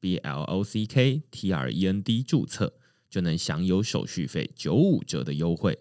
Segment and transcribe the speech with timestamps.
[0.00, 2.74] B L O C K T R E N D 注册，
[3.08, 5.78] 就能享有手续费九五折的优惠。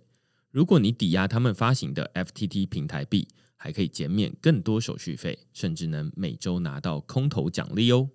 [0.52, 8.10] 如果你抵押他们发行的 FTT 平台币，还可以减免更多手续费，甚至能每周拿到空头奖励哦。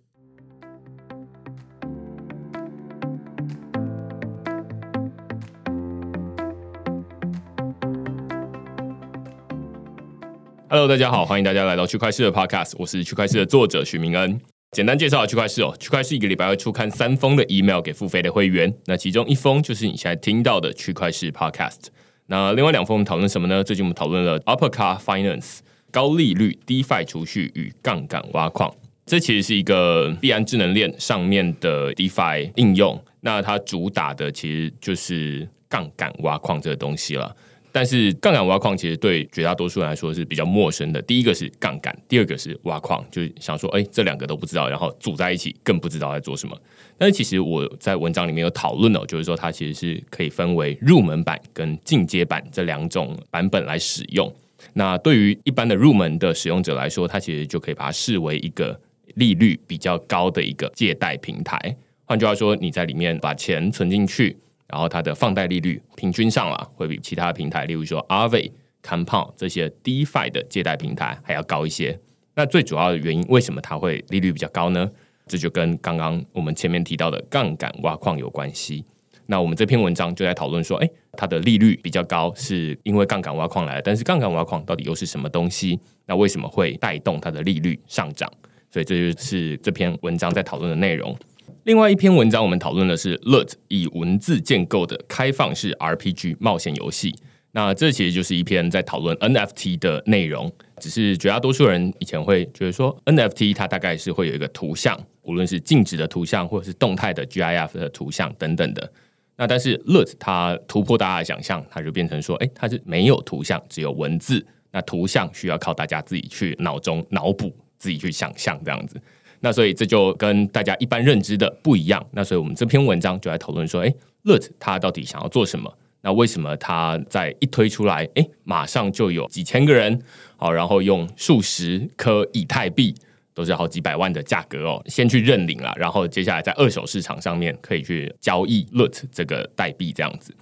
[10.69, 14.41] Hello，大家好，欢迎大家来到区块市的 Podcast，我是区块市的作者许明恩。
[14.73, 21.87] 简单介绍区块市哦，区块市一个礼拜会出刊三封的 email 给付费的会员，那其中一封就是你现在听到的区块市 Podcast。
[22.27, 23.65] 那另外两封我们讨论什么呢？
[23.65, 25.59] 最近我们讨论了 UpperCar Finance
[25.90, 28.73] 高利率 DeFi 储蓄与杠杆挖矿，
[29.07, 33.02] 这其实是一个币安智能链上面的 DeFi 应用。
[33.23, 37.34] 那它主打的其实就是杠杆挖矿这个东西了。
[37.73, 41.01] 但是杠杆挖矿其实对绝大多数人来说是比较陌生的。
[41.02, 46.57] 第一个是杠杆，第二个是挖矿，就是想说，哎，这两个都不知道，然后组在一起更不知道在做什么。
[46.99, 54.32] 但是其实我在文章里面有讨论哦，就是说它其实是可以分为入门版跟进阶版这两种版本来使用。
[54.74, 58.79] 那对于一般的入门的使用者来说，它其实就可以把它视为一个
[59.15, 61.77] 利率比较高的一个借贷平台。
[62.05, 64.37] 换句话说，你在里面把钱存进去。
[64.71, 68.50] 然后它的放贷利率平均上了，会比其他平台，例如说 Aave、
[68.82, 71.99] Compound 这些 DeFi 的借贷平台还要高一些。
[72.34, 74.91] 那最主要的原因，为什么它会利率比较高呢？
[75.27, 78.84] 这就跟刚刚我们前面提到的杠杆挖矿有关系。
[79.27, 83.82] 那我们这篇文章就在讨论说，哎，它的利率比较高，是因为杠杆挖矿来的。
[83.82, 85.78] 但是杠杆挖矿到底又是什么东西？
[86.06, 88.28] 那为什么会带动它的利率上涨？
[88.72, 91.16] 所以这就是这篇文章在讨论的内容。
[91.65, 97.15] 另外一篇文章，我们讨论的是 LUT 以文字建构的开放式 RPG 冒险游戏。
[97.53, 100.50] 那这其实就是一篇在讨论 NFT 的内容。
[100.78, 108.91] 只是绝大多数人以前会觉得说，NFT 它大概是会有一个图像，无论是静止的图像或者是动态的 GIF 的图像等等的。
[109.37, 114.47] 那但是 LUT 它突破大家的想象，它就变成说，哎，它是没有图像，只有文字。
[114.72, 118.98] 那图像需要靠大家自己去脑中脑补，自己去想象这样子。
[119.41, 122.05] 那所以这就跟大家一般认知的不一样。
[122.12, 125.73] 那所以我们这篇文章就来讨论说，哎，LUT 它到底想要做什么？
[126.03, 130.01] 那为什么它在一推出来，哎，马上就有几千个人，
[130.37, 132.95] 好，然后用数十颗以太币，
[133.34, 140.34] 都是好几百万的价格哦，先去认领了，然后接下来在二手市场上面可以去交易 LUT 这个代币这样子。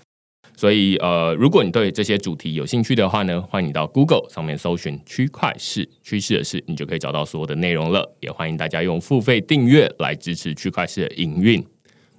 [0.59, 8.17] 所以，呃，如果你对这些主题有兴趣的话呢，欢迎你到 Google 上面搜寻“区块市趋势的事”，你就可以找到所有的内容了。
[8.19, 11.65] 也欢迎大家用付费订阅来支持区块市的营运。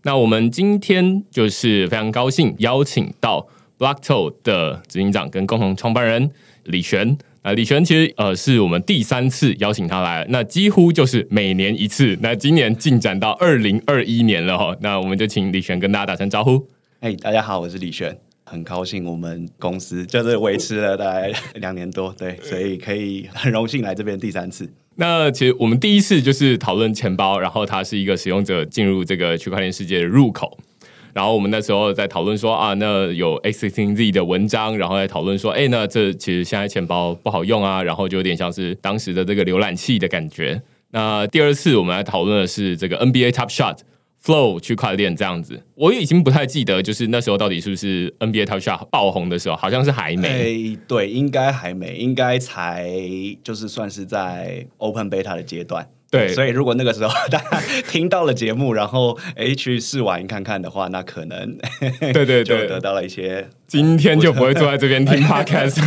[0.03, 3.45] 那我们今天就是非常高兴邀请到
[3.77, 6.31] Blockto 的执行长跟共同创办人
[6.63, 12.17] 李璇啊，李璇其实呃是我们第三次邀请他来，那几乎就是每年一次。
[12.21, 16.65] 那今年进展到二零二一年了哈，那我们就请李璇跟大家打声招呼。
[17.01, 18.17] 哎，大家好，我是李璇。
[18.49, 24.67] 很高兴我们公司就是维持了大概两年多，对，所以可以很荣幸来这边第三次。
[24.95, 30.57] 那其实我们第一次就是讨论钱包，然后它是一个使用者进入这个区块链世界的入口。
[31.13, 40.61] 然后我们那时候在讨论说啊，那有 X T Z 的文章，然后在讨论说，哎，那这其实现在钱包不好用啊，然后就有点像是当时的这个浏览器的感觉。
[40.91, 43.77] 那第二次我们来讨论的是这个 N B A Top Shot。
[44.23, 50.77] Flow 区块链这样子，我已经不太记得，就是那时候到底是不是 NBA Top Shot 爆红的时候，好像是还没。
[50.87, 52.89] 对，应该还没，应该才
[53.43, 55.89] 就是算是在 Open Beta 的阶段。
[56.11, 61.57] 对，所以如果那个时候 大家听到了节目，然后哎去试玩看看的话，那可能
[62.01, 63.47] 对对对， 得到了一些。
[63.67, 65.79] 今天就不会坐在这边听 Podcast。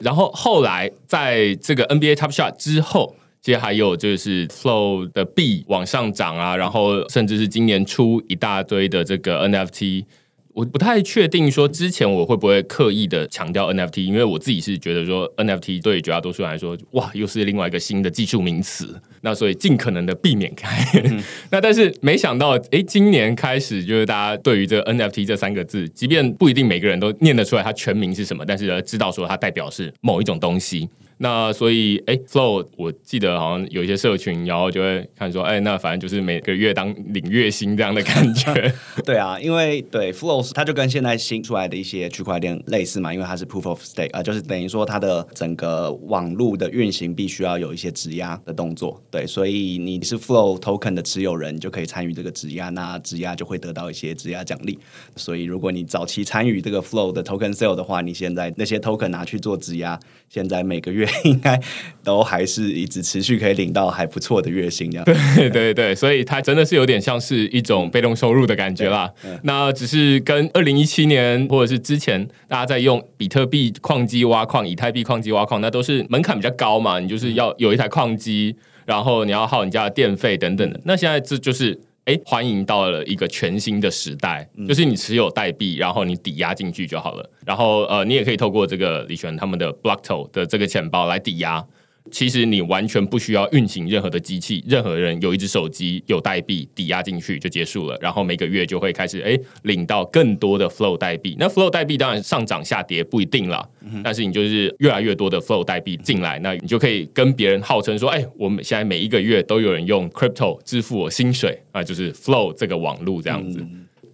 [0.00, 3.16] 然后后来在这个 NBA Top Shot 之后。
[3.40, 10.04] 接还有就是 Flow 的币往上涨啊，然后甚至是今年出一大堆的这个 NFT，
[10.52, 20.84] 我不太确定说之前我会不会刻意的强调 NFT，因为我自己是觉得说 NFT 对绝大多数人来说，哇，又是另外一个新的技术名词，那所以尽可能的避免开。
[21.50, 30.88] 那但是没想到，诶，今年开始就是大家对于这 NFT 这三个字，即便不一定每个人都念得出来它全名是什么，但是知道说它代表是某一种东西。
[31.20, 38.72] 那所以，哎，Flow，我记得好像有一些社群，然后就会看说，哎，那反正就是每个月当领月薪这样的感觉。
[39.04, 49.02] 对啊，因为对 Flow，它就跟现在新出来的一些区块链类似嘛，因为它是 Proof of Stake 啊，就是等于说它的整个网络的运行必须要有一些质押的动作。
[49.10, 54.78] 对，所以你是 Flow Token 的持有人，你就可以参与这个质押，那质押就会得到一些质押奖励。
[55.16, 59.98] 所以如果你早期参与这个 Flow 的 Token Sale 的话，你现在那些 Token 拿去做质押，
[60.28, 61.07] 现在每个月。
[61.24, 61.60] 应该
[62.04, 65.04] 都还是一直持续可以领到还不错的月薪，这样
[65.36, 69.10] 对对对，所以它真的是有点像是一种被动收入的感觉啦。
[69.42, 78.56] 那只是跟二零一七年或者是之前大家在用比特币矿机挖矿、以太币矿机挖矿，那都是门槛比较高嘛，你就是要有一台矿机，
[78.86, 80.80] 然后你要耗你家的电费等等的。
[80.84, 81.78] 那现在这就是。
[82.08, 87.30] 哎，欢迎到了一个全新的时代，就是你持有代币，然后你抵押进去就好了。
[87.44, 91.62] 然后呃，你也可以透过这个李璇他们的 Blockto 的这个钱包来抵押。
[92.10, 101.36] 其实你完全不需要运行任何的机器，任何人有一只手机有代币抵押进去就结束了，然后每个月就会开始哎领到更多的 Flow 代币。
[101.38, 103.68] 那 Flow 代币当然上涨下跌不一定了，
[104.02, 113.64] 但是你就是越来越多的 Flow 代币进来，那你就可以跟别人号称说，哎，我们现在每一个月都有人用 Crypto 支付我薪水啊，就是 Flow 这个网络这样子。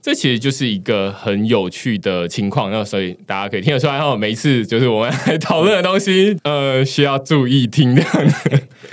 [0.04, 4.14] 这其实就是一个很有趣的情况，那所以大家可以听得出来哈。
[4.14, 8.02] 每一次就是我们来讨论的东西， 呃，需要注意听的。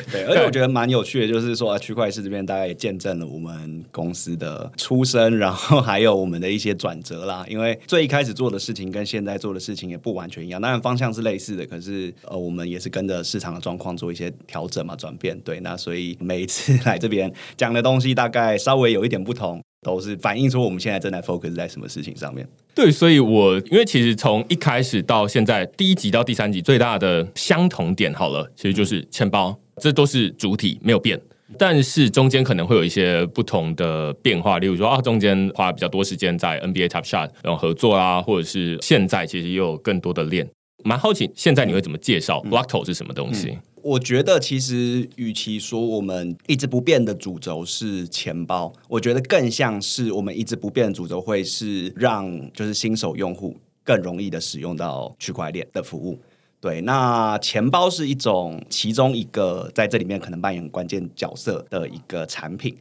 [0.09, 7.45] 对，而且我觉得蛮有趣的，就是说区块链这边大概也见证了我们公司的出生，然后还有我们的一些转折啦。
[7.49, 15.37] 因为最一开始做的事情跟现在做的事情也不完全一样，当然方向是类似的，可是呃，我们也是跟着市场的状况做一些调整嘛，转变。
[15.41, 19.61] 对，那所以每一次来这边讲的东西，大概稍微有一点不同。
[19.81, 22.47] 都是反映出我们现在正在 focus 在什么事情上面。
[22.75, 31.19] 对，所以我因为其实从一开始到现在，第一集到第三集最大的相同点，好了，其实就是钱包，这都是主体没有变，
[31.57, 40.47] 但是中间可能会有一些不同的变化，例如说啊，中间花比较多时间在 NBA Top Shot 然后合作啊，或者是现在其实也有更多的练。
[40.83, 43.57] 蛮好奇，现在你会怎么介绍 Blockto 是什么东西？
[43.83, 56.19] 我觉得其实，与其说我们一直不变的主轴是钱包，我觉得更像是我们一直不变的主轴会是让就是新手用户更容易的使用到区块链的服务。
[56.59, 62.75] 对，那钱包是一种其中一个在这里面可能扮演关键角色的一个产品。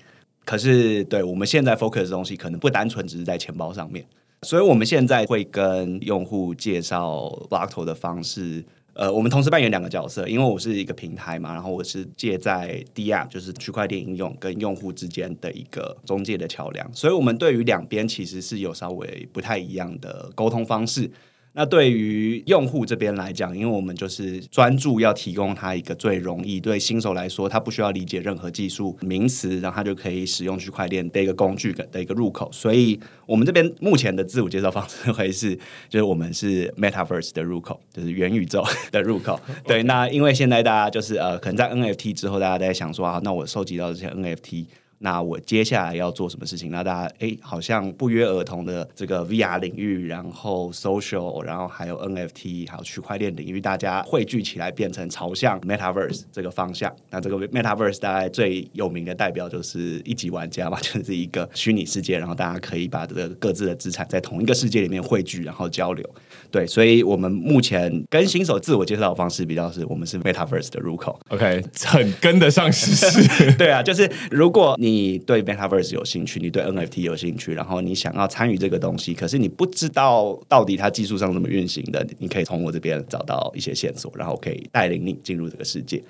[0.44, 4.05] 可是，对我们现在 focus 的东西可能不单纯只是在钱包上面，
[4.43, 8.64] 所以我们现在会跟用户介绍 Blockto 的方式。
[9.00, 21.11] 呃，我们同时扮演两个角色，因为我是一个平台嘛，然后我是借在 D App，就是区块链应用跟用户之间的一个中介的桥梁，所以我们对于两边其实是有稍微不太一样的沟通方式。
[21.52, 32.49] 那对于用户这边来讲，因为我们就是专注要提供他一个最容易对新手来说，他不需要理解任何技术名词，然后他就可以使用区块链的一个工具的一个入口。
[32.52, 35.56] 所以，我们这边目前的自我介绍方式 会是，
[35.88, 39.38] 就是我们是 Metaverse 的入口，就是元宇宙的入口。
[39.67, 44.67] 对，那因为现在大家就是呃，可能在 NFT 之后，大家在想说啊，那我收集到这些 NFT。
[45.02, 46.70] 那我接下来要做什么事情？
[46.70, 56.94] 那大家哎，好像不约而同的这个 VR 领域，然后 social，然后还有 NFT，还有区块链领域，大家汇聚起来，变成朝向 Metaverse 这个方向。
[57.08, 66.04] 那这个 Metaverse 大概最有名的代表就是一级玩家嘛， 就是一个虚拟世界，然后大家可以把这个各自的资产在同一个世界里面汇聚，然后交流。
[66.50, 71.19] 对，所以我们目前跟新手自我介绍的方式比较是，我们是 Metaverse 的入口。
[71.28, 73.52] OK，很跟得上时事。
[73.57, 86.02] 对啊，就是如果你你对 Metaverse 有兴趣，你对 NFT 有兴趣，然后你想要参与这个东西，可是你不知道到底它技术上怎么运行的，你可以从我这边找到一些线索，然后可以带领你进入这个世界。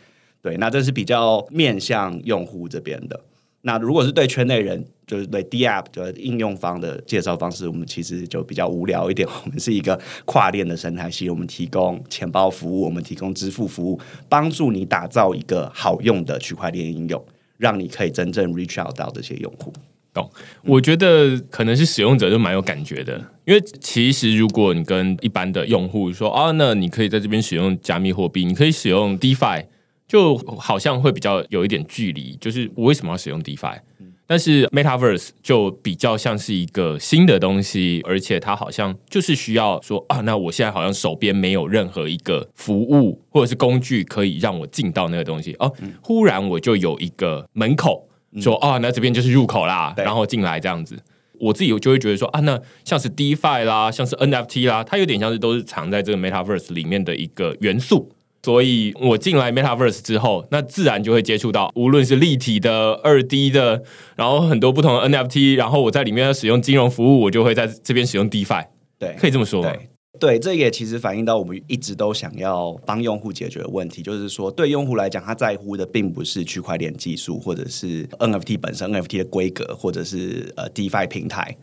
[0.42, 3.20] 对，那这是比较面向用户这边的。
[3.62, 9.28] 那如果是对圈内人，就是对 D App 的应用方的介绍方式，我们其实就比较无聊一点。
[9.44, 17.24] 我们是一个跨链的生态系，我们提供钱包服务，我们提供支付服务，帮助你打造一个好用的区块链应用。
[17.58, 19.70] 让你可以真正 reach out 到这些用户。
[20.14, 20.30] 懂？
[20.64, 29.66] 我觉得可能是使用者就蛮有感觉的，因为其实如果你跟一般的用户说啊，那你可以在这边使用加密货币，你可以使用 DeFi，
[30.10, 32.36] 就好像会比较有一点距离。
[32.40, 33.78] 就是我为什么要使用 DeFi？
[34.26, 48.08] 但是 Metaverse 就比较像是一个新的东西，而且它好像就是需要说啊，那我现在好像手边没有任何一个服务或者是工具可以让我进到那个东西哦，忽然我就有一个门口
[48.40, 50.96] 说啊，那这边就是入口啦，然后进来这样子，
[51.40, 58.12] 我自己就会觉得说啊，那像是 DeFi 啦，像是 NFT 啦，它有点像是都是藏在这个 Metaverse 里面的一个元素。
[58.42, 63.82] 所以我进来 Metaverse 之后，那自然就会接触到，无论是立体的、二 D 的，
[64.16, 68.66] 然后很多不同的 NFT，然后我在里面要使用金融服务，我就会在这边使用 DeFi，
[68.98, 69.70] 对，可以这么说吗？
[69.70, 69.86] 对。
[70.18, 81.56] 对，这也其实反映到我们一直都想要帮用户解决的问题，就是说，对用户来讲，他在乎的并不是区块链技术，或者是 NFT 本身、NFT 的规格，或者是呃 DeFi 平台，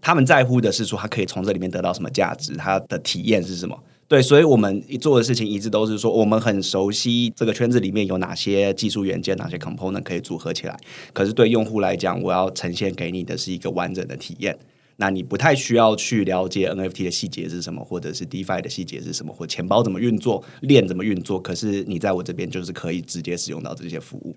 [0.00, 3.78] 他们在乎的是说，他可以从这里面得到什么价值，他的体验是什么。
[4.08, 10.74] 对，所以我们做的事情一直都是说，我们很熟悉这个圈子里面有哪些技术元件、哪些 component 可以组合起来。
[11.12, 14.58] 可是对用户来讲，我要呈现给你的是一个完整的体验。
[14.96, 21.38] 那你不太需要去了解 NFT 的细节是什么，或者是 DeFi 的细节是什么，或钱包怎么运作、链怎么运作。
[21.38, 24.34] 可是你在我这边就是可以直接使用到这些服务。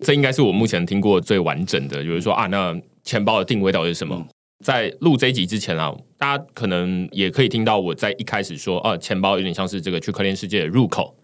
[0.00, 4.26] 这应该是我目前听过最完整的，就是说啊，那钱包的定位到底是什么？
[4.64, 5.94] 在录这一集之前啊，
[6.24, 11.14] 大家可能也可以听到我在一开始说，啊，钱包有点像是这个区块链世界的入口，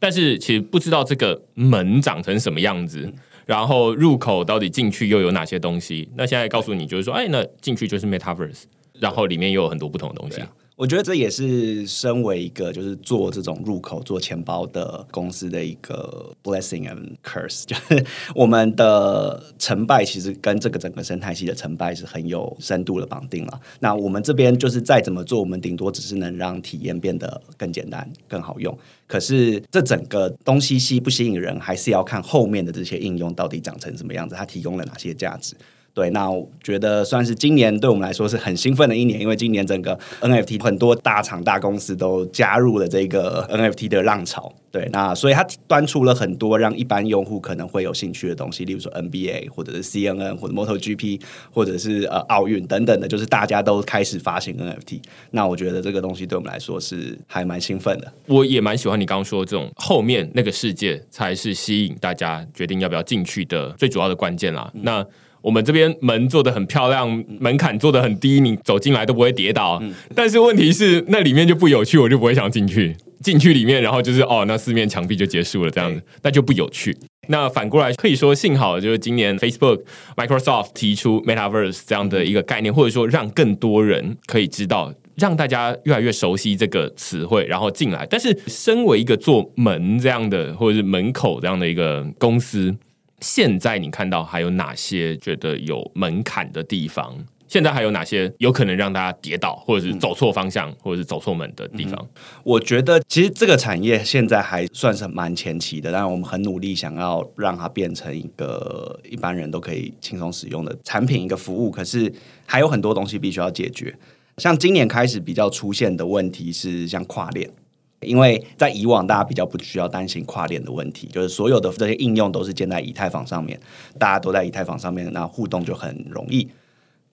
[0.00, 3.08] 但是其实不知道这个门长成什么样子，
[3.46, 6.10] 然后入口到底进去又有哪些东西。
[6.16, 10.42] 那现在告诉你，就是说，哎，那进去就是 Metaverse，然后里面又有很多不同的东西。
[10.78, 23.60] 我觉得这也是身为一个就是做这种入口做钱包的公司的一个 blessing and curse，就是 我们的成败其实跟这个整个生态系的成败是很有深度的绑定了。
[23.80, 28.78] 那我们这边就是再怎么做，我们顶多只是能让体验变得更简单、更好用。
[29.08, 35.56] 可是这整个东西吸不吸引人，还是要看后面的这些应用到底长成什么样子，它提供了哪些价值。
[35.98, 44.54] 对，那我觉得算是今年对我们来说是很兴奋的一年，因为今年整个 NFT 很多大厂大公司都加入了这个 NFT 的浪潮。
[44.70, 55.00] 对，那所以它端出了很多让一般用户可能会有兴趣的东西，例如说 NBA 或者是 CNN 或者 MotoGP 或者是呃奥运等等的，就是大家都开始发行 NFT。
[55.32, 58.12] 那我觉得这个东西对我们来说是还蛮兴奋的。
[58.26, 64.70] 我也蛮喜欢你刚刚说的这种后面那个世界才是吸引大家决定要不要进去的最主要的关键啦。
[64.74, 65.04] 那
[65.42, 69.82] 我们这边门做的很漂亮，门槛做的很低，你走进来都不会跌倒。
[70.14, 72.96] 但是问题是，那里面就不有趣，我就不会想进去。
[73.20, 76.96] 进去里面，然后就是哦，那四面墙壁就结束了，这样子，那就不有趣。
[77.26, 79.82] 那反过来可以说，幸好就是今年 Facebook、
[80.16, 88.06] Microsoft 提出 Metaverse 这样的一个概念，或者说让更多人可以知道，让大家越来越熟悉这个词汇，然后进来。
[88.08, 92.72] 但是，身为一个做门这样的，或者是门口这样的一个公司。
[93.20, 97.26] 现在你看到还有哪些觉得有门槛的地方？
[97.48, 102.06] 现在还有哪些有可能让大家跌倒，或者是走错方向，或者是走错门的地方？
[102.44, 111.70] 我觉得其实这个产业现在还算是蛮前期的，但我们很努力想要让它变成一个一般人都可以轻松使用的产品，一个服务。
[111.70, 112.12] 可是
[112.44, 113.96] 还有很多东西必须要解决。
[114.36, 117.50] 像今年开始比较出现的问题是像跨链。
[118.00, 123.58] 因为在以往，大家比较不需要担心跨链的问题，就是所有的这些应用都是建在以太坊上面，
[123.98, 126.48] 大家都在以太坊上面，那互动就很容易。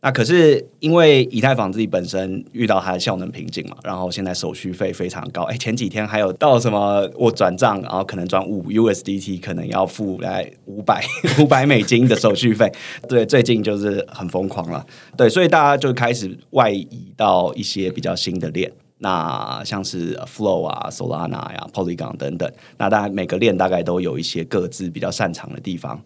[0.01, 5.41] 那可是因为以太坊自己本身遇到它的效能瓶颈嘛，然后现在手续费非常高。
[5.43, 11.03] 哎，前几天还有到什么我转账，然后可能转五 USDT，可能要付来五百
[11.41, 12.71] 五百美金的手续费。
[13.09, 14.85] 对，最近就是很疯狂了。
[15.17, 18.71] 对，所以大家就开始外移到一些比较新的链。
[18.99, 26.01] 那像是 Flow 啊、Solana 呀、Polygon 等等，那大家每个链大概都有一些各自比较擅长的地方，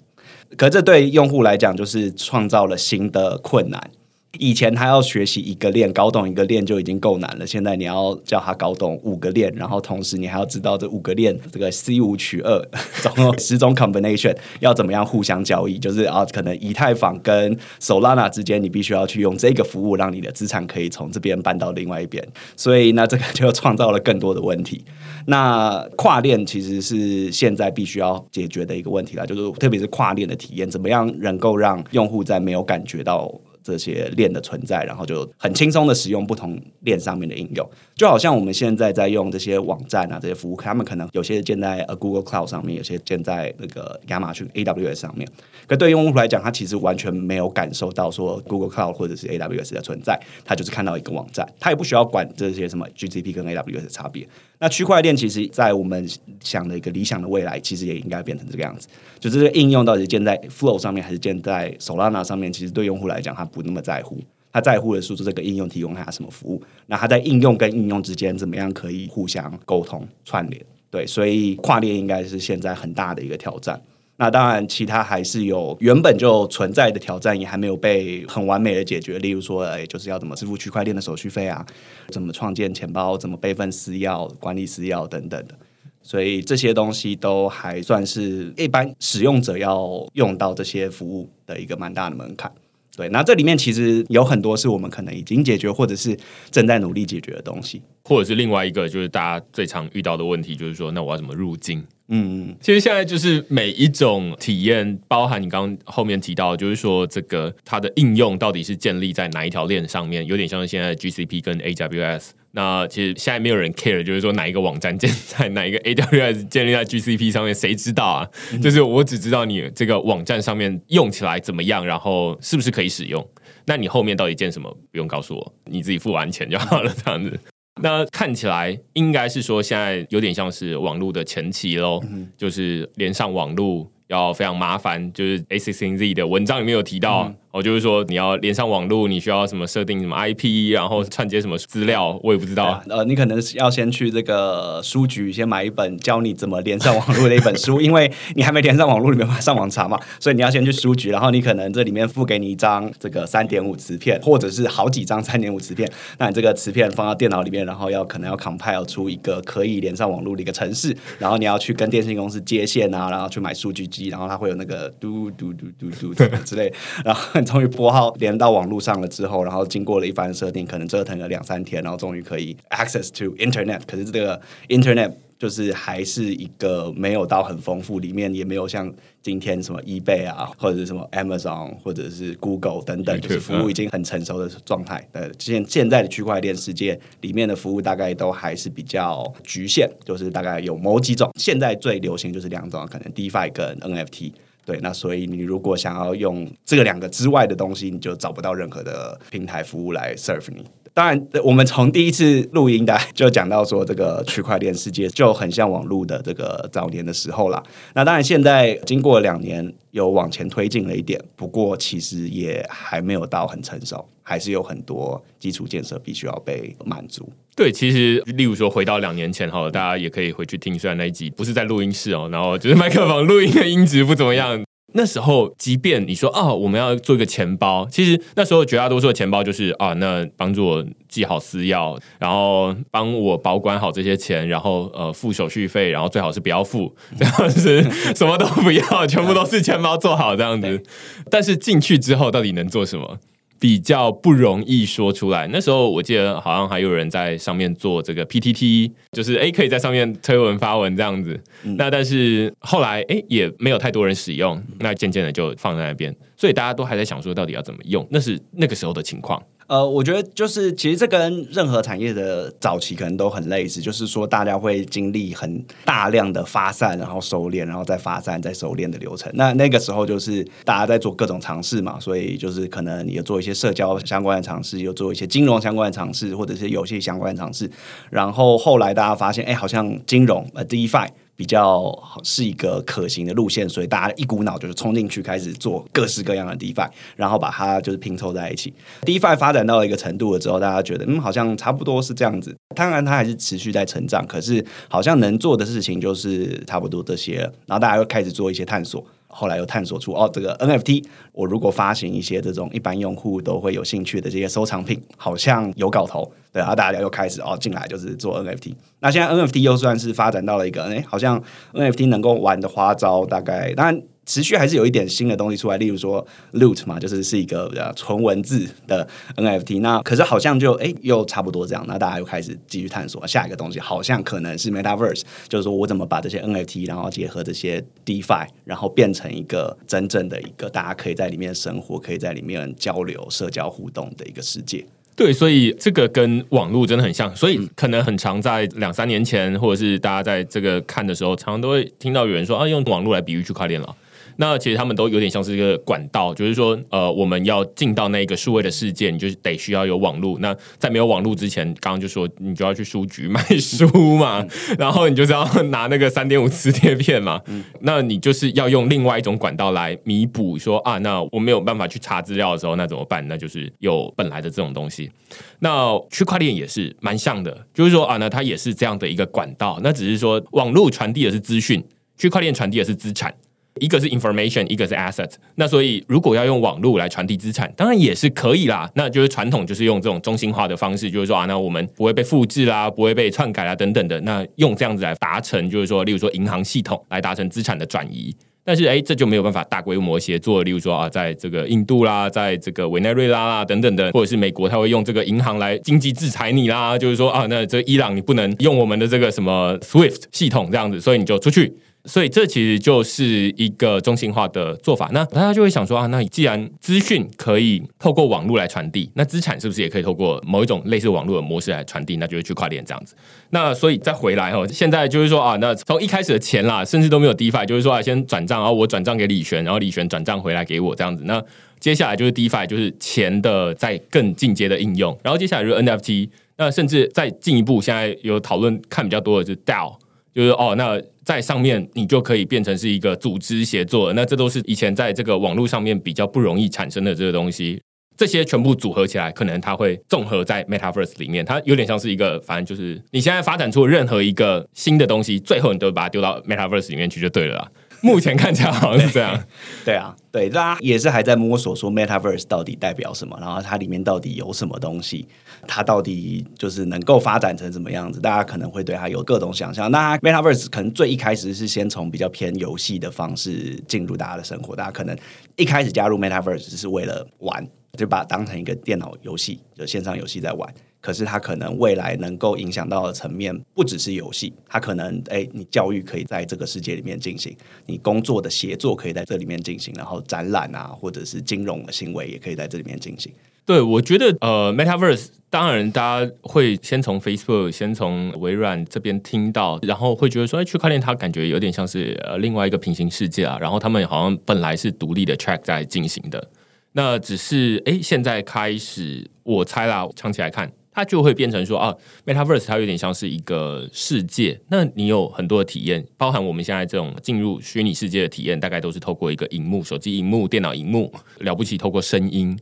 [0.58, 3.92] 可这对用户来讲就是创造了新的困难。
[4.38, 7.48] 以前他要学习一个链，搞懂一个链就已经够难了。
[7.48, 12.64] 现在你要叫他搞懂五个链，然后同时你还要知道这五个链这个 C 五取二，
[13.02, 15.80] 总共十种 combination 要怎么样互相交易。
[15.80, 22.26] 就是啊，可能以太坊跟 Solana 之间，你必须要去用这个服务，让你的资产可以从这边搬到另外一边。
[22.56, 24.86] 所以那这个就创造了更多的问题。
[25.26, 33.34] 那跨链其实是现在必须要解决的一个问题啦，就是特别是跨链的体验，怎么样能够让用户在没有感觉到。
[33.64, 45.28] 这些链的存在，然后就很轻松的使用不同链上面的应用，就好像我们现在在用这些网站啊，这些服务，他们可能有些建在呃 Google Cloud 上面，有些建在那个亚马逊 AWS 上面。
[45.68, 54.28] 可对用户来讲，他其实完全没有感受到说 Google Cloud 或者是 AWS 的存在，他就是看到一个网站，他也不需要管这些什么 GCP 跟 AWS 的差别。
[54.60, 56.08] 那区块链其实，在我们
[56.44, 58.90] 想的一个理想的未来，其实也应该变成这个样子。
[59.18, 62.52] 就这个应用到底建在 Flow 上面，还是建在 Solana 上面？
[62.52, 64.18] 其实对用户来讲，他不那么在乎。
[64.52, 66.62] 他在乎的是这个应用提供他什么服务。
[66.88, 70.62] 那他在应用跟应用之间，怎么样可以互相沟通串联？
[70.92, 73.80] 对，所以跨链应该是现在很大的一个挑战。
[74.22, 79.18] 那当然，其他还是有原本就存在的挑战，也还没有被很完美的解决。
[79.20, 81.66] 例如说，哎，就是要怎么支付区块链的手续费啊？
[82.10, 83.18] 怎么创建钱包？
[83.18, 85.56] 怎么备份私钥、管理私钥等等的。
[86.02, 92.52] 所以这些东西都还算是一般使用者要用到这些服务的一个蛮大的门槛。
[93.00, 96.18] 对，那这里面其实有很多是我们可能已经解决，或者是
[96.52, 97.82] 正在努力解决的东西。
[98.04, 101.82] 或者是另外一个，就是大家最常遇到的问题，就是说，那我要怎么入境？
[102.10, 112.32] 嗯，其实现在就是每一种体验，包含你刚刚后面提到，就是说这个它的应用到底是建立在哪一条链上面，有点像现在 GCP 跟 AWS。
[112.52, 118.28] 那其实现在没有人 care，就是说哪一个网站建在哪一个 AWS 建立在 GCP 上面，谁知道啊？
[118.62, 123.24] 就是我只知道你这个网站上面用起来怎么样，然后是不是可以使用。
[123.66, 127.40] 那你后面到底建什么，不用告诉我，你自己付完钱就好了，这样子。
[127.82, 132.02] 那看起来应该是说，现在有点像是网络的前期喽，
[132.36, 135.14] 就是连上网络要非常麻烦。
[135.14, 137.32] 就是 A C C Z 的文章里面有提到。
[137.52, 142.66] 哦，就是说你要连上网络，你需要什么设定什么 IP，然后串接什么资料，我也不知道。
[142.66, 166.14] 啊呃，你可能要先去这个书局先买一本教你怎么连上网络的一本书，因为你还没连上网络，你没办法上网查嘛，所以你要先去书局，然后你可能这里面付给你一张这个三点五磁片，或者是好几张三点五磁片，那你这个磁片放到电脑里面，然后要可能要 compile 出一个可以连上网络的一个程式，然后你要去跟电信公司接线啊，然后去买数据机，然后它会有那个嘟嘟嘟嘟嘟
[166.46, 166.72] 之类，
[167.04, 167.39] 然后。
[167.46, 173.82] 终于拨号连到网络上了之后，然后经过了一番设定，可能折腾了两三天，然后终于可以 access to internet。
[173.86, 185.08] 可是这个 internet 就是还是一个没有到很丰富，里面也没有像今天什么 eBay 啊，或者是什么 Amazon 或者是 Google 等等，就是服务已经很成熟的状态。
[185.14, 191.32] 呃，现现在的区块链世界里面的服务大概都还是比较局限，就是大概有某几种。
[191.36, 194.34] 现在最流行就是两种，可能 DeFi 跟 NFT。
[194.70, 200.64] 对，那所以你如果想要用这两个之外的东西，你就找不到任何的平台服务来 serve 你。
[200.94, 207.64] 当然，我们从第一次录音的就讲到说，这个区块链世界就很像网络的这个早年的时候啦。
[207.96, 217.32] 那当然，现在经过两年，有往前推进了一点，不过其实也还没有到很成熟，还是有很多基础建设必须要被满足。
[217.56, 224.64] 对，其实例如说回到两年前哈，大家也可以回去听，虽然那一集不是在录音室哦，然后就是麦克风录音的音质不怎么样。
[224.94, 237.82] 那时候，即便你说啊，我们要做一个钱包，其实那时候绝大多数的钱包就是啊，那帮助我记好私钥，然后帮我保管好这些钱，然后呃付手续费，然后最好是不要付， 这样子
[238.16, 240.84] 什么都不要，全部都是钱包做好这样子。
[241.30, 243.18] 但是进去之后，到底能做什么？
[243.60, 245.48] 比较不容易说出来。
[245.52, 251.40] 那时候我记得好像还有人在上面做这个 PTT，就是哎可以在上面推文发文这样子。
[251.78, 258.08] 那但是后来哎也没有太多人使用，那渐渐的就放在那边，所以大家都还在想说到底要怎么用。
[258.10, 259.42] 那是那个时候的情况。
[259.70, 269.32] 呃，我觉得就是其实这跟任何产业的早期可能都很类似，就是说大家会经历很大量的发散，然后收敛，然后再发散，再收敛的流程。
[269.36, 277.70] 那那个时候就是大家在做各种尝试嘛，所以就是可能你有做一些社交相关的尝试，有做一些金融相关的尝试，或者是游戏相关的尝试。
[278.10, 281.10] 然后后来大家发现，哎，好像金融呃，DeFi。
[281.40, 288.74] 比较是一个可行的路线，所以大家一股脑就是冲进去开始做各式各样的 DeFi，然后把它就是拼凑在一起。
[289.04, 292.54] DeFi 发展到了一个程度了之后，大家觉得嗯，好像差不多是这样子。
[292.76, 297.38] 当然，它还是持续在成长，可是好像能做的事情就是差不多这些。
[297.66, 299.02] 然后大家又开始做一些探索。
[299.32, 308.74] 后来又探索出哦，这个 NFT，我如果发行一些这种一般用户都会有兴趣的这些收藏品，好像有搞头，对啊，大家又开始哦进来就是做 NFT。
[309.00, 311.42] 那现在 NFT 又算是发展到了一个，哎，好像
[311.74, 314.02] NFT 能够玩的花招，大概当然。
[314.30, 319.82] 持续还是有一点新的东西出来，例如说 Loot 嘛，就是是一个纯文字的 NFT。
[319.82, 334.86] 那可是好像就哎又差不多这样，那大家又开始继续探索下一个东西，好像可能是 Metaverse，就是说我怎么把这些 NFT，然后结合这些 DeFi，然后变成一个真正的一个大家可以在里面生活，可以在里面交流、社交互动的一个世界。
[335.16, 343.96] 对，所以这个跟网络真的很像，所以可能很常在两三年前，或者是大家在这个看的时候，常常都会听到有人说啊，用网络来比喻区块链了。
[344.42, 350.40] 那其实他们都有点像是一个管道，就是说，呃，我们要进到那个数位的世界，你就得需要有网络。
[350.40, 354.46] 那在没有网络之前，刚刚就说你就要去书局买书嘛，
[354.80, 357.42] 然后你就是要拿那个三点五磁贴片嘛，
[357.82, 363.28] 那你就是要用另外一种管道来弥补，说啊，那我没有办法去查资料的时候，那怎么办？
[363.28, 365.12] 那就是有本来的这种东西。
[365.60, 371.84] 那区块链也是蛮像的，就是说啊，那它也是这样的一个管道，那只是说网络传递的是资讯，
[372.18, 373.36] 区块链传递的是资产。
[373.80, 375.32] 一个是 information，一个是 asset。
[375.56, 378.90] 那所以如果要用网络来传递资产，当然也是可以啦。
[378.96, 384.20] 那就是传统就是用这种中心化的方式，就是说啊，那我们不会被复制啦，不会被篡改啦等等的。
[384.22, 388.36] 那用这样子来达成，就是说，例如说银行系统来达成资产的转移。
[388.66, 390.62] 但是哎，这就没有办法大规模协作。
[390.62, 396.96] 例如说啊，在这个印度啦，在这个委内瑞拉啦等等的，或者是美国，他会用这个银行来经济制裁你啦。
[396.96, 401.74] 就是说啊，那这伊朗你不能用我们的这个什么 SWIFT 系统这样子，所以你就出去。
[402.06, 405.10] 所以这其实就是一个中心化的做法。
[405.12, 412.18] 那大家就会想说啊，那既然资讯可以透过网络来传递，那资产是不是也可以透过某一种类似网络的模式来传递？
[412.18, 413.16] 那就是区块链这样子。
[413.52, 421.24] 那所以再回来哦，现在就是说啊，那从一开始的钱啦，甚至都没有 DeFi，就是说啊，先转账，然后我转账给李璇，然后李璇转账回来给我这样子。
[421.26, 421.44] 那
[421.80, 425.18] 接下来就是 DeFi，就是钱的在更进阶的应用。
[425.22, 429.96] 然后接下来就是 NFT，那甚至再进一步，现在有讨论看比较多的就是 DAO，
[430.40, 431.02] 就是哦那。
[431.30, 434.12] 在上面，你就可以变成是一个组织协作。
[434.14, 437.80] 那这都是以前在这个网络上面比较不容易产生的这个东西。
[438.18, 441.46] 这些全部组合起来，可能它会综合在 Metaverse 里面。
[441.46, 447.72] 它有点像是一个，反正就是你现在发展出任何一个新的东西，最后你都把它丢到 Metaverse 里面去就对了。
[448.02, 449.44] 目前看起来好像是这样，
[449.84, 455.28] 对啊，对，大家也是还在摸索说 Metaverse 到底代表什么，然后它里面到底有什么东西，
[455.68, 459.92] 它到底就是能够发展成什么样子，大家可能会对它有各种想象。
[459.92, 465.18] 那 Metaverse 可能最一开始是先从比较偏游戏的方式进入大家的生活，大家可能
[465.56, 470.74] 一开始加入 Metaverse 是为了玩，就把它当成一个电脑游戏，就线上游戏在玩。
[471.02, 483.32] 可是它可能未来能够影响到的层面不只是游戏，它可能哎，你教育可以在这个世界里面进行，你工作的协作可以在这里面进行，然后展览啊，或者是金融的行为也可以在这里面进行。
[483.66, 496.50] 对，我觉得呃，Metaverse 当然大家会先从 Facebook、先从微软这边听到，然后会觉得说，哎，区块链它感觉有点像是呃另外一个平行世界啊，然后他们好像本来是独立的 track 在进行的，
[496.94, 500.72] 那只是哎，现在开始我猜啦，长期来看。
[500.92, 512.58] 它就会变成说啊，Metaverse 它有点像是一个世界，那你有很多的体验，包含我们现在这种进入虚拟世界的体验，大概都是透过一个荧幕、手机荧幕、电脑荧幕， 了不起透过声音，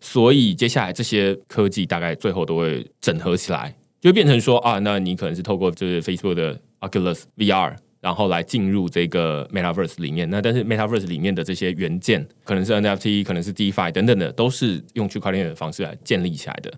[0.00, 16.72] 所以接下来这些科技大概最后都会整合起来，就变成说啊，那你可能是透过就是 Facebook 的 Oculus VR，然后来进入这个 Metaverse 里面，那但是 Metaverse 里面的这些元件，可能是 NFT，可能是 DeFi 等等的，都是用区块链的方式来建立起来的。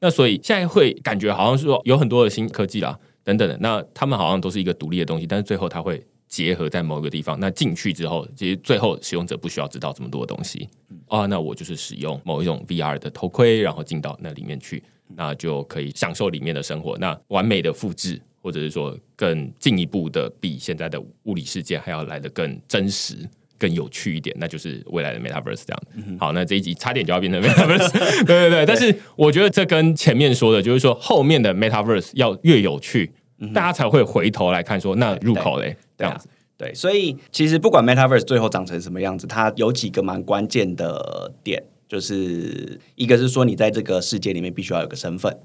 [0.00, 7.38] 那所以现在会感觉好像是说有很多的新科技啦，等等的，那他们好像都是一个独立的东西，但是最后它会结合在某一个地方。
[7.40, 10.68] 那进去之后，其实最后使用者不需要知道这么多的东西
[11.08, 16.98] 啊，那我就是使用某一种 VR 的头盔，然后进到那里面去，那就可以享受里面的生活。
[16.98, 23.16] 那完美的复制，或者是说更进一步的，比现在的物理世界还要来的更真实。
[23.58, 26.18] 更有趣一点，那就是未来的 Metaverse 这样。
[26.18, 27.90] 好，那这一集差点就要变成 Metaverse，
[28.24, 28.66] 对对对。
[28.66, 33.12] 但是我觉得这跟前面说的，就是说后面的 Metaverse 要越有趣，
[33.54, 36.28] 大家才会回头来看说，那入口嘞这样子。
[36.58, 45.36] 对，所以其实不管 Metaverse 最后长成什么样子，它有几个蛮关键的点，就是一个是说你在这个世界里面必须要有个身份，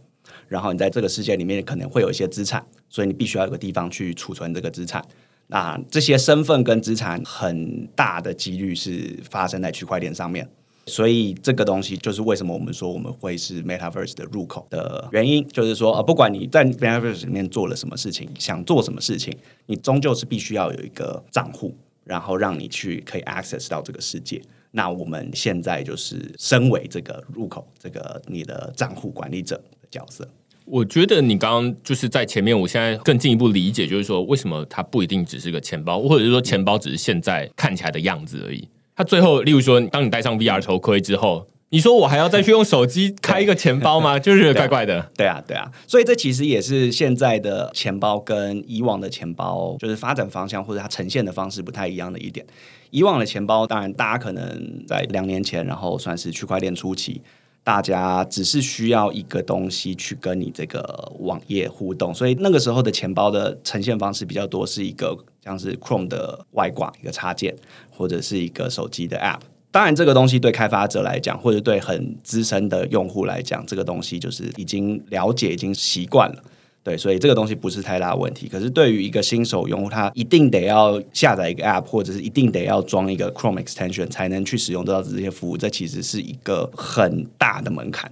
[0.47, 5.03] 然后你在这个世界里面可能会有一些资产，所以你必须要有个地方去储存这个资产。
[5.51, 10.47] 那这些身份跟资产很大的几率是发生在区块链上面，
[10.85, 24.41] 所以这个东西就是为什么我们说我们会是 Metaverse 的入口的原因，就是说啊，不管你在 Metaverse 里面做了什么事情，想做什么事情，你终究是必须要有一个账户，然后让你去可以 access 到这个世界。
[24.71, 30.25] 那我们现在就是身为这个入口，这个你的账户管理者的角色。
[30.65, 38.67] 我觉得你刚刚就是在前面，我现在更进一步理解，就是说为什么它不一定只是个钱包，或者是说钱包只是现在看起来的样子而已。
[38.95, 44.19] 它最后，例如说，当你戴上 VR 头盔之后，你说我还要再去用手机开一个钱包吗？
[44.19, 45.09] 就是怪怪的。
[45.15, 45.71] 对啊，对啊。
[45.87, 52.45] 所以这其实也是现在的钱包跟以往的钱包就是发展方向或者它呈现的方式不太一样的一点。
[52.91, 57.21] 以往的钱包，当然大家可能在两年前，然后算是区块链初期。
[57.63, 67.55] 大家只是需要一个东西去跟你这个网页互动，所以那个时候的钱包的呈现方式比较多，是一个像是 Chrome 的外挂一个插件，
[67.91, 69.41] 或者是一个手机的 App。
[69.69, 76.43] 当然，这个东西对开发者来讲，或者对很资深的用户来讲，这个东西就是已经了解、已经习惯了。
[76.83, 78.47] 对，所以这个东西不是太大问题。
[78.47, 85.55] 可是对于一个新手用户，他一定得要下载一个 App，或者是一定得要装一个 Chrome extension 才能去使用得到这些服务。
[85.55, 88.11] 这其实是一个很大的门槛。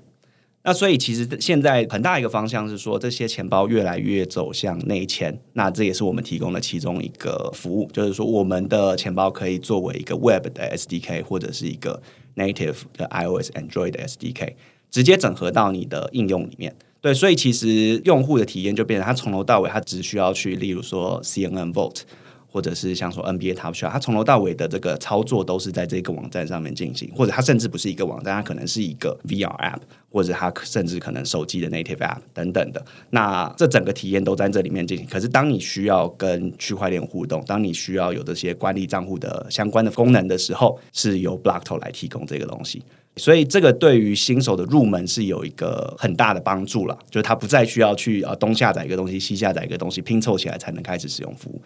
[0.61, 11.99] 那所以其实现在很大一个方向是说，这些钱包越来越走向内嵌，那这也是我们提供的其中一个服务，就是说我们的钱包可以作为一个 Web 的 SDK 或者是一个
[12.35, 14.53] Native 的 iOS、Android 的 SDK，
[14.91, 16.75] 直接整合到你的应用里面。
[17.01, 22.01] 对，所以其实用户的体验就变成，他从头到尾他只需要去，例如说 CNN Vote。
[22.51, 29.77] 或者是像说 NBA Top Shot，他从头到尾的这个操作都是在这个网站上面进行，或者他甚至不是一个网站，他可能是一个 VR App，
[30.11, 32.83] 或者它甚至可能手机的 Native App 等等的。
[33.11, 35.05] 那这整个体验都在这里面进行。
[35.07, 42.81] 可是当你需要跟区块链互动，当你需要有这些管理账户的相关的功能的时候，是由 Blockto 来提供这个东西。
[43.15, 51.61] 所以这个对于新手的入门是有一个很大的帮助了，就是他不再需要去啊东下载一个东西，西下载一个东西，拼凑起来才能开始使用服务。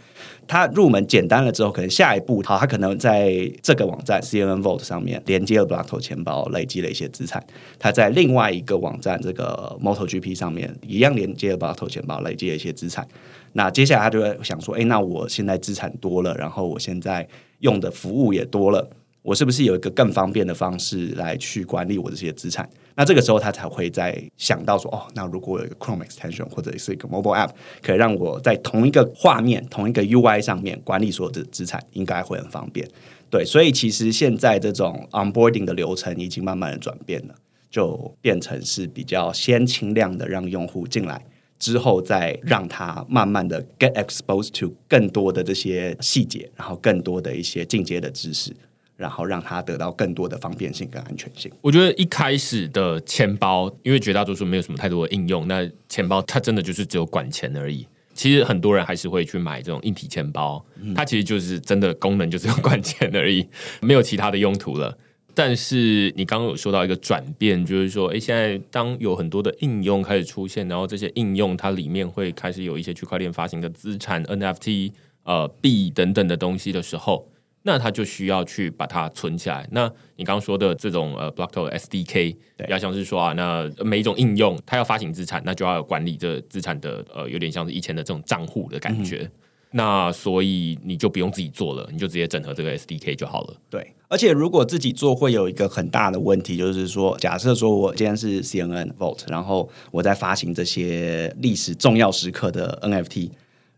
[0.47, 7.45] 他入门简单了之后，可能下一步好，他可能在这个网站 CNN Vault 上面连接了 Blockto 钱包，累积了一些资产。
[7.77, 13.07] 他在另另外一个网站这个 MotoGP 上面一样连接了 Blockto 钱包，累积一些资产。
[13.51, 17.27] 那接下来他就会想说，哎，那我现在资产多了，然后我现在
[17.59, 18.89] 用的服务也多了。
[19.21, 22.67] 我是不是有一个更方便的方式来去管理我这些资产？
[22.95, 27.51] 那这个时候他才会在想到说，哦，那如果有一个 Chrome extension 或者是一个 mobile app，
[27.83, 32.89] 可以让我在同一个画面、同一个 UI 上面管理所有的资产，应该会很方便。
[33.29, 37.35] 对，所以其实现在这种 onboarding 的流程已经慢慢的转变了，
[37.73, 41.25] 就变成是比较先轻量的让用户进来，
[41.57, 48.55] 之后再让他慢慢的 get exposed to 更多的这些细节，然后更多的一些进阶的知识。
[48.95, 51.51] 然后让它得到更多的方便性跟安全性。
[51.61, 57.85] 我觉得一开始的钱包，因为绝大多数没有什么太多的应用，那钱包它真的就是只有管钱而已。
[58.13, 60.63] 其实很多人还是会去买这种硬体钱包，
[60.95, 63.45] 它其实就是真的功能就是要管钱而已，
[63.81, 64.95] 没有其他的用途了。
[65.35, 74.91] 但是你刚刚有说到一个转变，就是说，哎，现在当有很多的应用开始出现，然后这些应用它里面会开始有一些区块链发行的资产、NFT、
[75.23, 77.29] 呃币等等的东西的时候。
[77.65, 79.65] 那它就需要去把它存起来。
[79.71, 82.35] 那你刚刚说的这种呃，Blockto SDK，
[82.67, 89.31] 要像是说啊，那每一种应用它要发行资产，那就要管理这资产的呃，有点像是以前的这种账户的感觉。
[89.75, 93.55] 那所以你就不用自己做了，你就直接整合这个 SDK 就好了。
[93.71, 103.31] 对，而且如果自己做，会有一个很大的问题，就是说，假设说我今天是 CNN Vault，然后我在发行这些历史重要时刻的 NFT，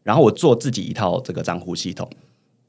[0.04, 2.10] 然后我做自己一套这个账户系统。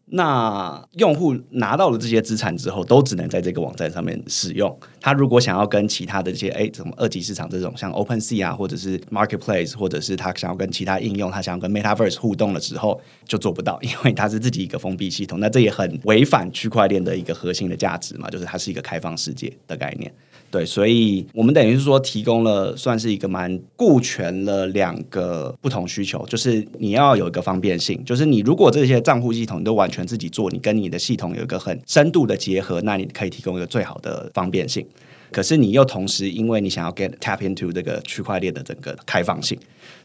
[0.08, 4.78] 那用户拿到了这些资产之后，都只能在这个网站上面使用。
[5.00, 15.40] 他如果想要跟其他的这些哎，什么二级市场这种，像 Open Sea 啊，或者是 Marketplace，或者是他想要跟其他应用，他想要跟 Metaverse 互动的时候，就做不到，因为它是自己一个封闭系统。
[15.40, 20.14] 那这也很违反区块链的一个核心的价值嘛，就是它是一个开放世界的概念。
[20.50, 34.86] 对，所以我们等于是说提供了算是一个蛮顾全了两个不同需求，就是你要有一个方便性，就是你如果这些账户系统都完全自己做，你跟你的系统有一个很深度的结合，那你可以提供一个最好的方便性。
[35.32, 39.58] 可是你又同时因为你想要 get tap into 这个区块链的整个开放性，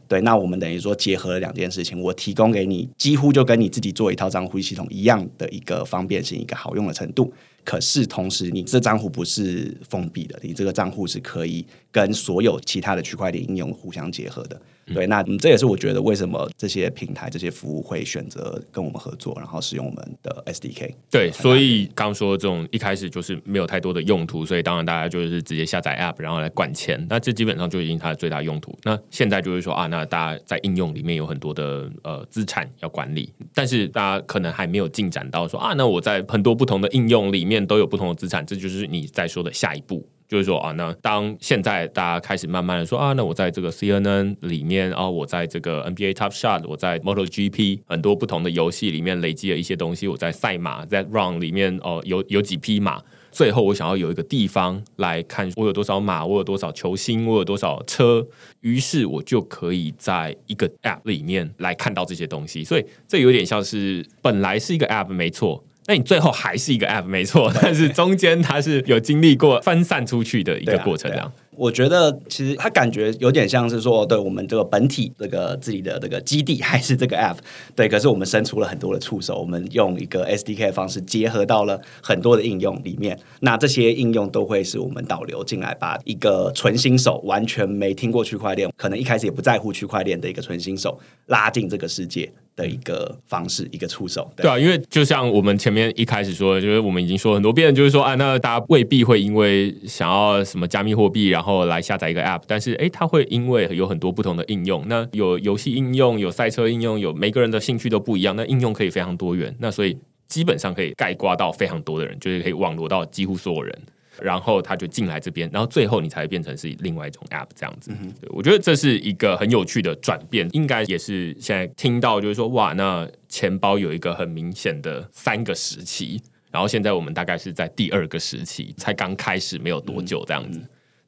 [0.07, 7.31] 对，那我们等于说结合了两件事情，我提供给你几乎就跟你自己做一套账户系统一样的一个方便性，一个好用的程度。
[7.63, 14.61] 可是同时，你这账户不是封闭的，你这个账户是可以跟所有其他的区块链应用互相结合的。
[14.93, 20.93] 对，那这也是我觉得为什么这些平台、这些服务会选择跟我们合作，然后使用我们的 SDK。
[21.09, 27.05] 对，所以刚说这种一开始就是没有太多的用途，所以当然大家就是直接下载 App，然后来管钱。
[27.09, 28.77] 那这基本上就已经它的最大用途。
[28.83, 40.07] 那现在就是说啊，那大家在应用里面有很多的呃资产要管理，但是大家可能还没有进展到说啊，那我在很多不同的应用里面面都有不同的资产，这就是你在说的下一步。
[40.31, 58.25] 就是说啊，那当现在大家开始慢慢的说啊，那我在这个 CNN 里面啊，我在这个 NBA Top Shot，我在 MotoGP 很多不同的游戏里面累积了一些东西，我在赛马在 Run 里面哦，有有几匹马，最后我想要有一个地方来看我有多少马，我有多少球星，我有多少车，
[58.61, 65.61] 于是我就可以在一个 App 里面来看到这些东西，所以这有点像是本来是一个 App 没错。
[65.91, 71.29] 那你最后还是一个 app 没错，但是中间它是有经历过分散出去的一个过程，这样。
[71.57, 77.35] 我觉得其实它感觉有点像是说，对我们这个本体这个自己的这个基地还是这个 app，
[77.75, 83.19] 对，可是我们伸出了很多的触手，我们用一个 SDK 的方式结合到了很多的应用里面。
[83.41, 92.31] 那这些应用都会是我们导流进来，把一个纯新手完全没听过区块链，可能一开始也不在乎区块链的一个纯新手拉进这个世界。
[92.53, 94.29] 的一个方式，一个触手。
[94.35, 113.77] 对啊，因为就像我们前面一开始说的，就是我们已经说很多遍，就是说啊，那大家未必会因为想要什么加密货币，然后来下载一个 App，但是诶，它会因为有很多不同的应用，那有游戏应用，有赛车应用，有每个人的兴趣都不一样，那应用可以非常多元，那所以基本上可以盖刮到非常多的人，就是可以网罗到几乎所有人。
[114.21, 117.89] 然后他就进来这边，然后最后你才会变成是另外一种 App 这样子。
[118.19, 130.59] 对我觉得这是一个很有趣的转变，应该也是现在听到就是说，哇，那钱包有一个很明显的三个时期，然后现在我们大概是在第二个时期，才刚开始没有多久这样子。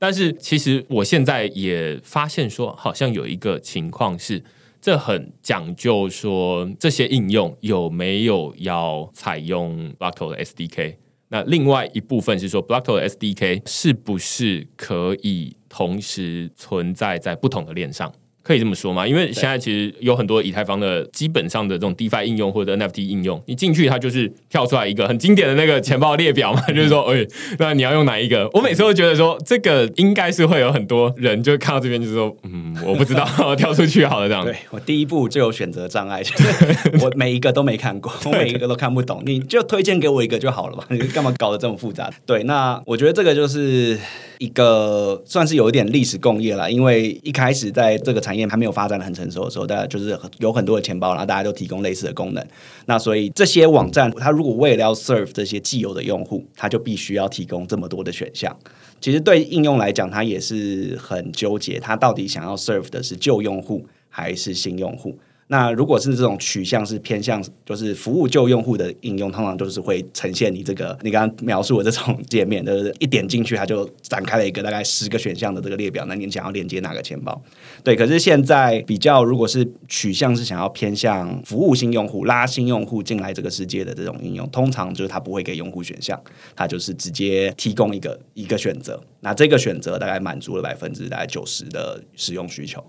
[0.04, 4.44] 但是其实我现在也发现说，好像有一个情况是，
[4.82, 10.98] 这很讲究说这些应用有没有要采用 Blocko 的 SDK。
[11.30, 18.14] 那另外一部分是说，Blocko 的 SDK 是不是可以同时存在在不同的链上？
[18.44, 19.08] 可以这么说吗？
[19.08, 27.26] 因为现在其实有很多以太坊的基本上的这种 DeFi 应用或者 NFT 应用，你进去它就是跳出来一个很经典的那个钱包列表嘛， 就是说，哎，
[27.58, 28.50] 那你要用哪一个？
[28.54, 33.26] 我每次都觉得说，这个应该是会有很多人就看到这边就是说，嗯，我不知道，
[33.56, 34.44] 跳出去好了这样。
[34.44, 36.22] 对我第一步就有选择障碍，
[37.02, 42.12] 我每一个都没看过，我每一个都看不懂，你就推荐给我一个就好了嘛，你干嘛搞得这么复杂？
[42.26, 43.98] 对，那我觉得这个就是
[44.38, 52.46] 一个算是有一点历史共业了，因为一开始在这个产业还没有发展的很成熟的时候，大家就是有很多的钱包，然后大家都提供类似的功能。
[52.86, 58.56] 那所以这些网站，它如果为了要 serve 这些既有的用户，它就必须要提供这么多的选项。
[59.00, 65.18] 其实对应用来讲，它也是很纠结，它到底想要 serve 的是旧用户还是新用户？
[65.48, 76.06] 那如果是这种取向是偏向就是服务旧用户的应用，通常都是会呈现你这个你刚刚描述的这种界面，就是一点进去它就展开了一个大概十个选项的这个列表。
[76.08, 77.40] 那你想要连接哪个钱包？
[77.84, 86.20] 对，可是现在比较如果是取向是想要偏向服务新用户、拉新用户进来这个世界的这种应用，通常就是它不会给用户选项，
[86.56, 89.00] 它就是直接提供一个一个选择。
[89.20, 92.84] 那这个选择大概满足了百分之大概九十的使用需求。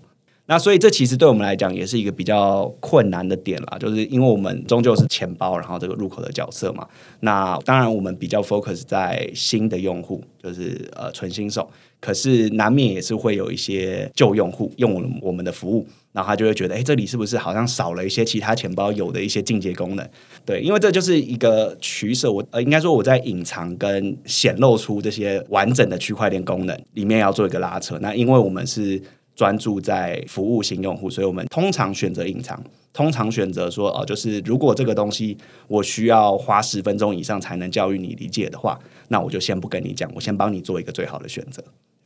[0.47, 6.87] 那所以这其实对我们来讲也是一个比较困难的点啦，就是因为我们终究是钱包，然后这个入口的角色嘛。
[7.21, 11.67] 那当然我们比较 focus 在新的用户，就是呃纯新手，
[11.99, 20.07] 可是难免也是会有一些旧用户用我们我们的服务，然后他就会觉得，哎，这里是不是好像少了一些其他钱包有的一些进阶功能？
[20.45, 27.97] 对，因为这就是一个取舍，我呃应该说我在隐藏跟显露出这些完整的区块链功能里面要做一个拉扯。
[27.99, 29.01] 那因为我们是。
[29.35, 41.63] 专注在服务新用户，所以我们通常选择隐藏，通常选择说哦，就是如果这个东西我需要花十分钟以上才能教育你理解的话，那我就先不跟你讲，我先帮你做一个最好的选择。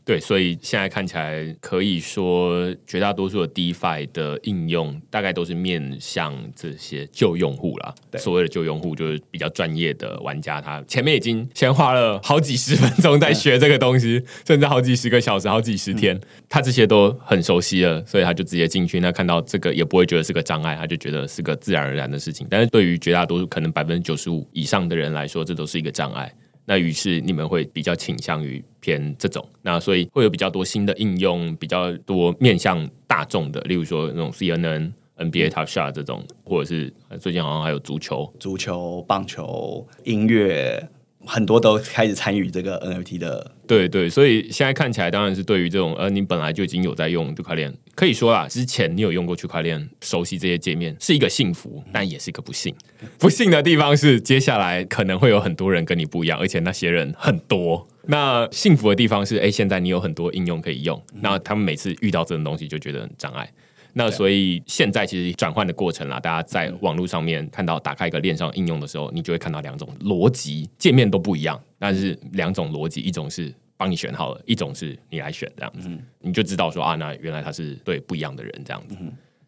[0.09, 7.93] 对，所以现在看起来可以说，绝大多数的 DeFi 的应用大概都是面向这些旧用户啦。
[8.17, 16.19] 所谓的旧用户，就是比较专业的玩家，他前面已经先花了好几十分钟在学这个东西，甚至好几十个小时、好几十天，
[16.49, 22.47] 他这些都很熟悉了，所以他就直接进去，那看到这个也不会觉得是个障碍，他就觉得是个自然而然的事情。
[22.49, 26.33] 但是对于绝大多数可能百分之九十五以上的人来说，这都是一个障碍。
[26.69, 40.87] 那于是你们会比较倾向于偏这种，那所以会有比较多新的应用，比较多面向大众的，例如说那种 CNN、NBA Top Shot 这种，或者是最近好像还有足球、足球、棒球、音乐。
[41.29, 52.73] 很多都开始参与这个 NFT 的，对对，所以现在看起来当然是对于这种呃，你本来就已经有在用区块链，可以说啊，之前你有用过区块链，熟悉这些界面是一个幸福，但也是一个不幸。
[53.19, 57.87] 不幸的地方是，接下来可能会有很多人跟你不一样，而且那些人很多。
[58.07, 63.47] 那幸福的地方是，哎，现在你有很多应用可以用，那他们每次遇到这种东西就觉得很障碍。
[63.93, 75.89] 那所以现在其实转换的过程啦，大家在网络上面看到打开一个链上应用的时候，你就会看到两种逻辑界面都不一样，但是两种逻辑，一种是帮你选好了，一种是你来选这样子，
[76.21, 78.95] 你就知道说啊，那原来他是对不一样的人这样子。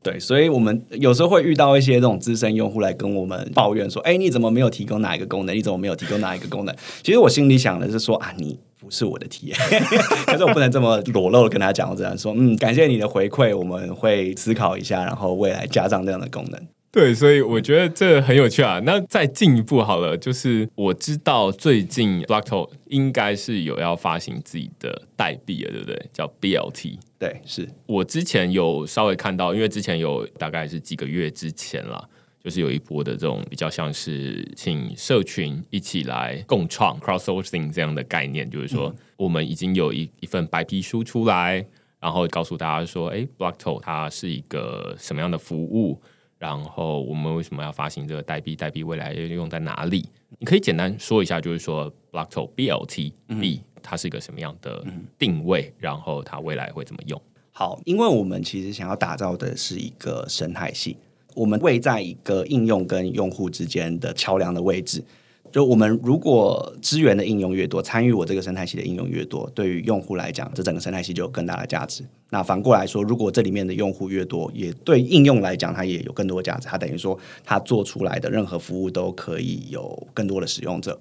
[0.04, 5.56] 对，所以我们有时候会遇到一些这种资深用户来跟我们抱怨说，哎，你怎么没有提供哪一个功能？
[5.56, 6.76] 你怎么没有提供哪一个功能？
[7.04, 8.58] 其实我心里想的是说啊，你。
[8.82, 9.56] 不是我的体验，
[10.26, 16.60] 可是我不能这么裸露的跟他讲，我只能说，嗯，感谢你的回馈，我们会思考一下，然后未来加上这样的功能。
[16.92, 18.82] 对，所以我觉得这很有趣啊。
[18.84, 26.06] 那再进一步好了，就是我知道最近 Blockto 应该是有要发行自己的代币了，对不对？
[26.12, 26.98] 叫 BLT。
[27.20, 32.10] 对，是我之前有稍微看到，因为之前有大概是几个月之前了。
[32.44, 41.66] 就是有一波的这种比较像是请社群一起来共创 crowdsourcing 这样的概念，就是说我们已经有一一份白皮书出来，
[42.00, 46.02] 然后告诉大家说，哎，Blockto 它是一个什么样的服务，
[46.40, 48.56] 然后我们为什么要发行这个代币？
[48.56, 50.10] 代币未来要用在哪里？
[50.40, 54.84] 你可以简单说一下，就是说 Blockto BLT B 它是一个什么样的
[55.20, 57.22] 定位，然后它未来会怎么用？
[57.52, 60.98] 好，因为我们其实想要打造的是一个生态系，
[61.36, 65.04] 我们位在一个应用跟用户之间的桥梁的位置。
[65.52, 72.06] 就我们如果资源的应用越多，参与我这个生态系的应用越多，对于用户来讲，这整个生态系就有更大的价值。
[72.30, 76.70] 那反过来说，如果这里面的用户越多，也对应用来讲，它也有更多价值。
[76.70, 80.98] 它等于说，它做出来的任何服务都可以有更多的使用者。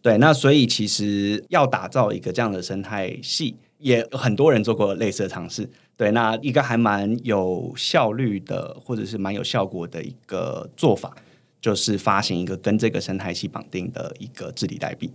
[0.00, 5.70] 对，那所以其实要打造一个这样的生态系，也很多人做过类似的尝试。
[6.02, 11.14] 对，那一个还蛮有效率的，或者是蛮有效果的一个做法。
[11.60, 15.08] 就是发行一个跟这个生态系绑定的一个治理代币，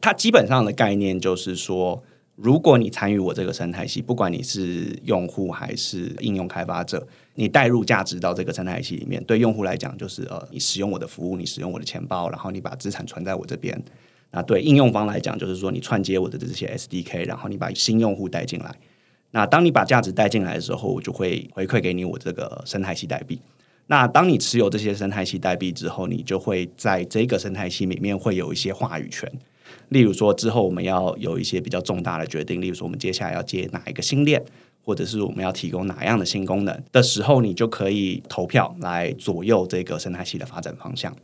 [0.00, 2.02] 它基本上的概念就是说，
[2.34, 7.06] 如果你参与我这个生态系，不管你是用户还是应用开发者，
[7.36, 13.80] 你带入价值到这个生态系里面，对用户来讲就是呃，你使用我的服务，你使用我的钱包，然后你把资产存在我这边。
[14.32, 18.74] 那对应用方来讲，就是说你串接我的这些 SDK，然后你把新用户带进来。
[19.30, 23.38] 那当你把价值带进来的时候，我就会回馈给你我这个生态系代币。
[23.88, 29.30] 那当你持有这些生态系代币之后，你就会在这个生态系里面会有一些话语权。
[29.90, 34.42] 例如说，之后我们要有一些比较重大的决定，例如说我们接下来要接哪一个新链，
[34.82, 41.14] 或者是我们要提供哪样的新功能的时候，你就可以投票来左右这个生态系的发展方向。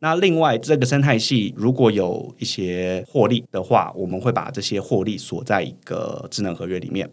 [0.00, 7.08] 那另外，这个生态系如果有一些获利的话，我们会把这些获利锁在一个智能合约里面。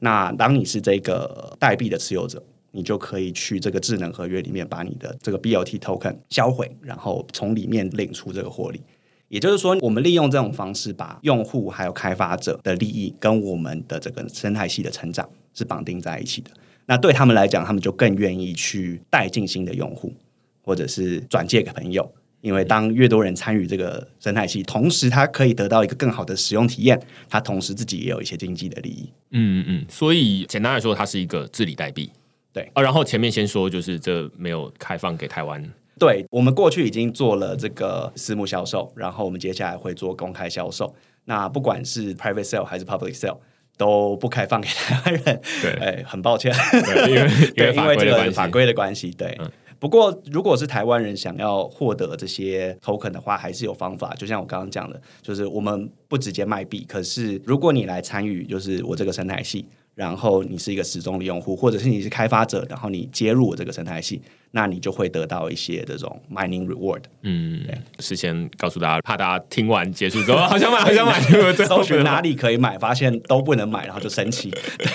[0.00, 2.42] 那当你是这个代币的持有者。
[2.70, 8.80] 你就可以去这个智能合约里面把你的这个 BLT token 销毁，然后从里面领出这个获利。
[9.28, 16.50] 也就是说，我们利用这种方式，把用户还有开发者的利益跟我们的这个生态系的成长是绑定在一起的。
[16.84, 20.12] 那对他们来讲，他们就更愿意去带进新的用户，
[20.62, 22.12] 或者是转借给朋友。
[22.40, 29.10] 因为当越多人参与这个生态系，同时他可以得到一个更好的使用体验，他同时自己也有一些经济的利益。
[29.30, 29.86] 嗯嗯嗯。
[29.88, 32.10] 所以简单来说，它是一个治理代币。
[32.52, 35.62] 对啊，然后前面先说，就是这没有开放给台湾。
[35.98, 40.94] 对我们过去已经做了这个私募销售，然后我们接下来会做公开销售。
[41.24, 43.38] 那不管是 private sale 还是 public sale，
[43.76, 45.40] 都不开放给台湾人。
[45.60, 46.54] 对，哎，很抱歉，
[47.08, 47.28] 因为
[47.74, 49.10] 因为这个法规的关系。
[49.10, 49.36] 对，
[49.78, 54.14] 不过如果是台湾人想要获得这些 token 的话，还是有方法。
[54.14, 59.66] 就像我刚刚讲的，就是我们不直接卖币，可是如果你来参与，就是我这个生态系。
[59.94, 67.02] 然后你是一个始终的用户，或者是你是开发者，然后你接入我这个生态系，那你就会得到一些这种 mining reward。
[67.22, 71.20] 嗯，对，事先告诉大家，怕大家听完结束之后好想买，好想买，
[71.66, 74.50] 搜寻哪里可以买，发现都不能买，然后就生气。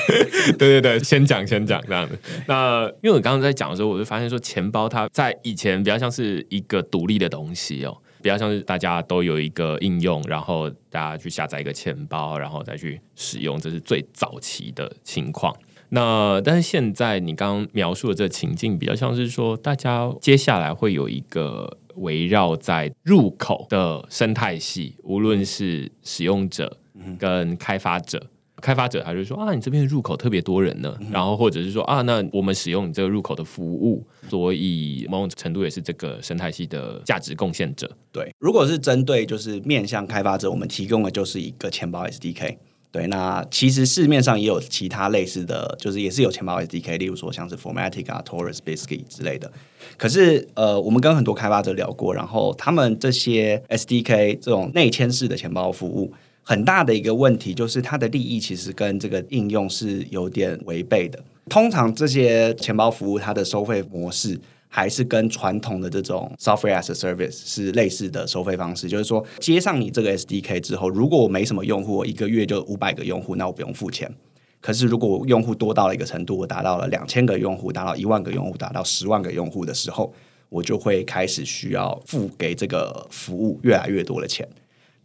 [0.57, 2.17] 对对对，先讲先讲这样子。
[2.47, 7.97] 那因为我刚刚在讲的时候，我就发现说，钱包它在以前比较像是一个独立的东西哦。
[8.21, 15.53] 比较像是大家都有一个应用，然后大家去下载一个钱包，然后再去使用，这是最早期的情况。
[15.93, 26.79] 那但是现在你刚刚描述的这个情境，比较像是说，大家接下来会有一个围绕在入口的生态系，无论是使用者
[27.19, 28.27] 跟开发者。
[28.61, 37.91] 开发者他就说啊，你这边入口特别多人呢，然后或者是说啊，那我们使用你这个入口的服务，所以某种程度也是这个生态系的价值贡献者。
[38.11, 42.55] 对，如果是针对就是面向开发者，我们提供的就是一个钱包 SDK。
[42.93, 49.51] 对，那其实市面上也有其他类似的就是也是有钱包 SDK，例如说像是 Formatic 啊、Taurus、Biscuit 之类的。
[49.97, 56.13] 可是呃，我们跟很多开发者聊过，然后他们这些 SDK 这种内嵌式的钱包服务。
[56.45, 61.17] 很大的一个问题就是，它的利益其实跟这个应用是有点违背的。
[61.49, 64.39] 通常这些钱包服务，它的收费模式
[64.75, 68.89] 还是跟传统的这种 software as a service 是类似的收费方式。
[68.89, 74.11] 就是说，接上你这个 SDK 之后，如果我没什么用户，我一个月就五百个用户，那我不用付钱。
[74.59, 80.11] 可是，如果用户多到了一个程度，我达到了两千个用户，达到一万个用户，达到十万个用户的时候，
[80.49, 84.47] 我就会开始需要付给这个服务越来越多的钱。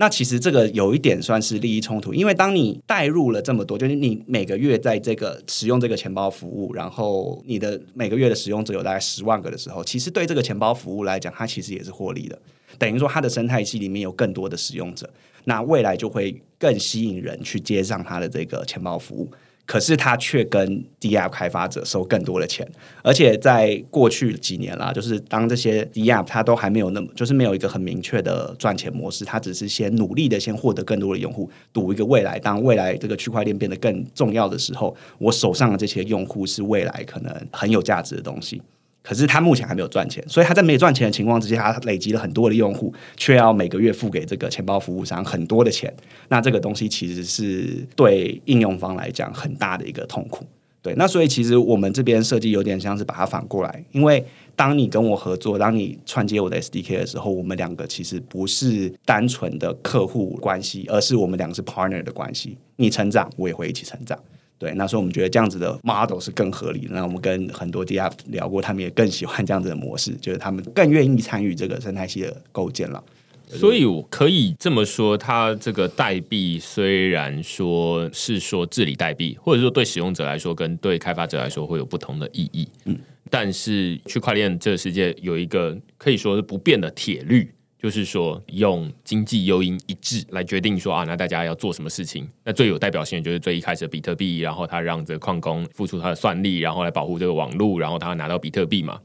[0.00, 12.38] 那其实这个有一点算是利益冲突，因为当你带入了这么多，就是你每个月在这个使用这个钱包服务，然后你的每个月的使用者有大概十万个的时候，其实对这个钱包服务来讲，它其实也是获利的。
[12.78, 15.10] 等于说，它的生态系里面有更多的使用者，
[15.44, 19.28] 那未来就会更吸引人去接上它的这个钱包服务。
[19.68, 22.66] 可是他却跟 D App 开发者收更多的钱，
[23.02, 38.62] 而且在过去几年啦，就是当这些 D App 它都还没有那么，就是没有一个很明确的赚钱模式，它只是先努力的先获得更多的用户，赌一个未来，当未来这个区块链变得更重要的时候，我手上的这些用户是未来可能很有价值的东西。
[39.08, 45.90] 可是他目前还没有赚钱，所以他在没赚钱的情况之下，累积了很多的用户，却要每个月付给这个钱包服务商很多的钱。
[46.28, 50.44] 那这个东西其实是对应用方来讲很大的一个痛苦。
[50.82, 54.22] 对，那所以其实我们这边设计有点像是把它反过来，因为
[54.54, 62.58] 当你跟我合作，当你串接我的 SDK 的时候，我们两个其实不是单纯的客户关系，而是我们两个是 partner 的关系。
[62.76, 64.18] 你成长，我也会一起成长。
[64.58, 66.88] 对，那时候我们觉得这样子的 model 是更合理的。
[66.92, 73.02] 那我们跟很多 DApp 聊过，他们也更喜欢这样子的模式，就是他们更愿意参与这个生态系的构建了。
[73.50, 82.98] 所以我可以这么说，它这个代币虽然说是说治理代币，或者说对使用者来说跟对开发者来说会有不同的意义，嗯，
[83.30, 87.50] 但是区块链这个世界有一个可以说是不变的铁律。
[87.80, 92.28] 就是说，用经济诱因一致来决定说啊，那大家要做什么事情？
[92.42, 99.00] 那最有代表性的就是最一开始的比特币，然后他让这个矿工付出他的算力，然后来保护这个网络，然后他拿到比特币嘛。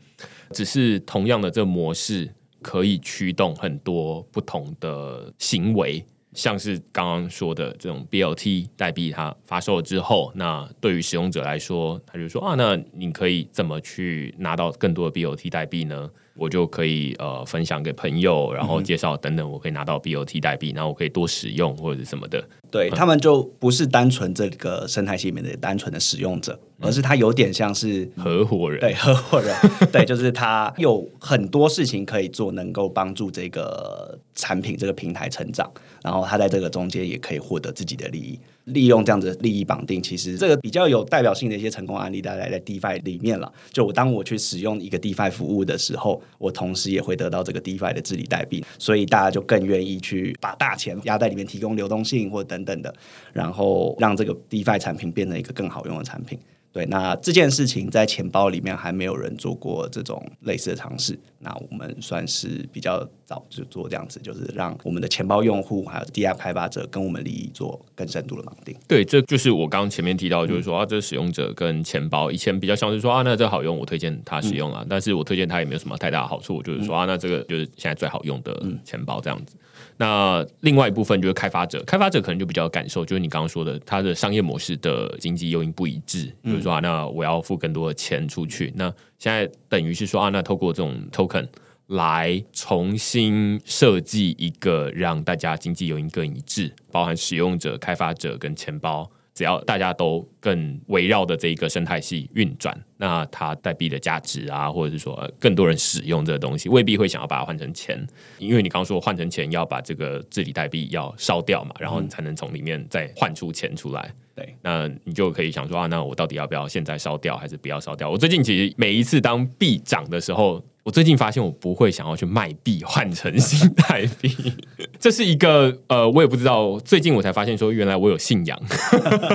[0.51, 2.27] 只是同样的这模式
[2.61, 6.03] 可以驱动很多不同的行为，
[6.33, 16.09] 像是刚刚说的这种 BLT 代币，它发售了之后，那对于使用者来说，他就说啊，那你可以怎么去拿到更多的 BLT 代币呢？
[16.35, 22.43] 我就可以呃分享给朋友，然后介绍等等，我可以拿到 BOT 代币，然后我可以多使用或者是什么的。
[22.71, 28.79] 对他们就不是单纯这个生态系里面的单纯的使用者，而是他有点像是合伙人。
[28.79, 29.55] 对合伙人，
[29.93, 35.71] 对，就是他有很多事情可以做，能够帮助这个产品这个平台成长，
[36.03, 38.39] 然后他在这个中间也可以获得自己的利益。
[38.65, 43.51] 利用这样子利益绑定，其实这个比较有代表性的一些成功案例，大家在 DeFi 里面了。
[43.71, 52.93] 就我当我去使用一个 DeFi 服务的时候，我同时也会得到这个 DeFi 的治理代币，所以大家就更愿意去把大钱压在里面，提供流动性或等等的，
[53.33, 56.39] 然后让这个 DeFi 产品变成一个更好用的产品。
[56.73, 68.75] 对，那这件事情在钱包里面还没有人做过这种类似的尝试，那我们算是比较早就做这样子，就是让我们的钱包用户还有 DApp 开发者跟我们利益做更深度的绑定。
[68.87, 79.55] 对，这就是我刚刚前面提到，就是说啊，这使用者跟钱包以前比较像是说啊，那这好用，我推荐他使用啊，但是我推荐他也没有什么太大的好处，就是说啊，那这个就是现在最好用的钱包这样子。
[79.97, 86.25] 那另外一部分就是开发者，开发者可能就比较感受，就是你刚刚说的，他的商业模式的经济诱因不一致。
[86.41, 91.47] 比如说啊，那我要付更多的钱出去，那现在等于是说啊，那透过这种 token
[91.87, 99.09] 来重新设计一个让大家经济诱因更一致，包含使用者、开发者跟钱包。
[99.33, 108.05] 只要大家都更围绕的这一个生态系运转，那它代币的价值啊，或者是说更多人使用这个东西，未必会想要把它换成钱，
[108.37, 114.13] 因为你刚刚说换成钱要把这个治理代币要烧掉嘛，然后你才能从里面再换出钱出来。
[114.35, 118.09] 对，那你就可以想说啊，那我到底要不要现在烧掉，还是不要烧掉？
[118.09, 120.63] 我最近其实每一次当币涨的时候。
[120.83, 124.53] 我最近发现，我不会想要去卖币换成新台币，
[124.99, 126.77] 这是一个呃，我也不知道。
[126.81, 128.61] 最近我才发现，说原来我有信仰，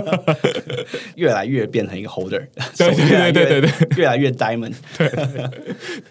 [1.16, 2.46] 越来越变成一个 holder，
[2.76, 4.74] 对对对对对， 越来越 diamond。
[4.98, 5.10] 对，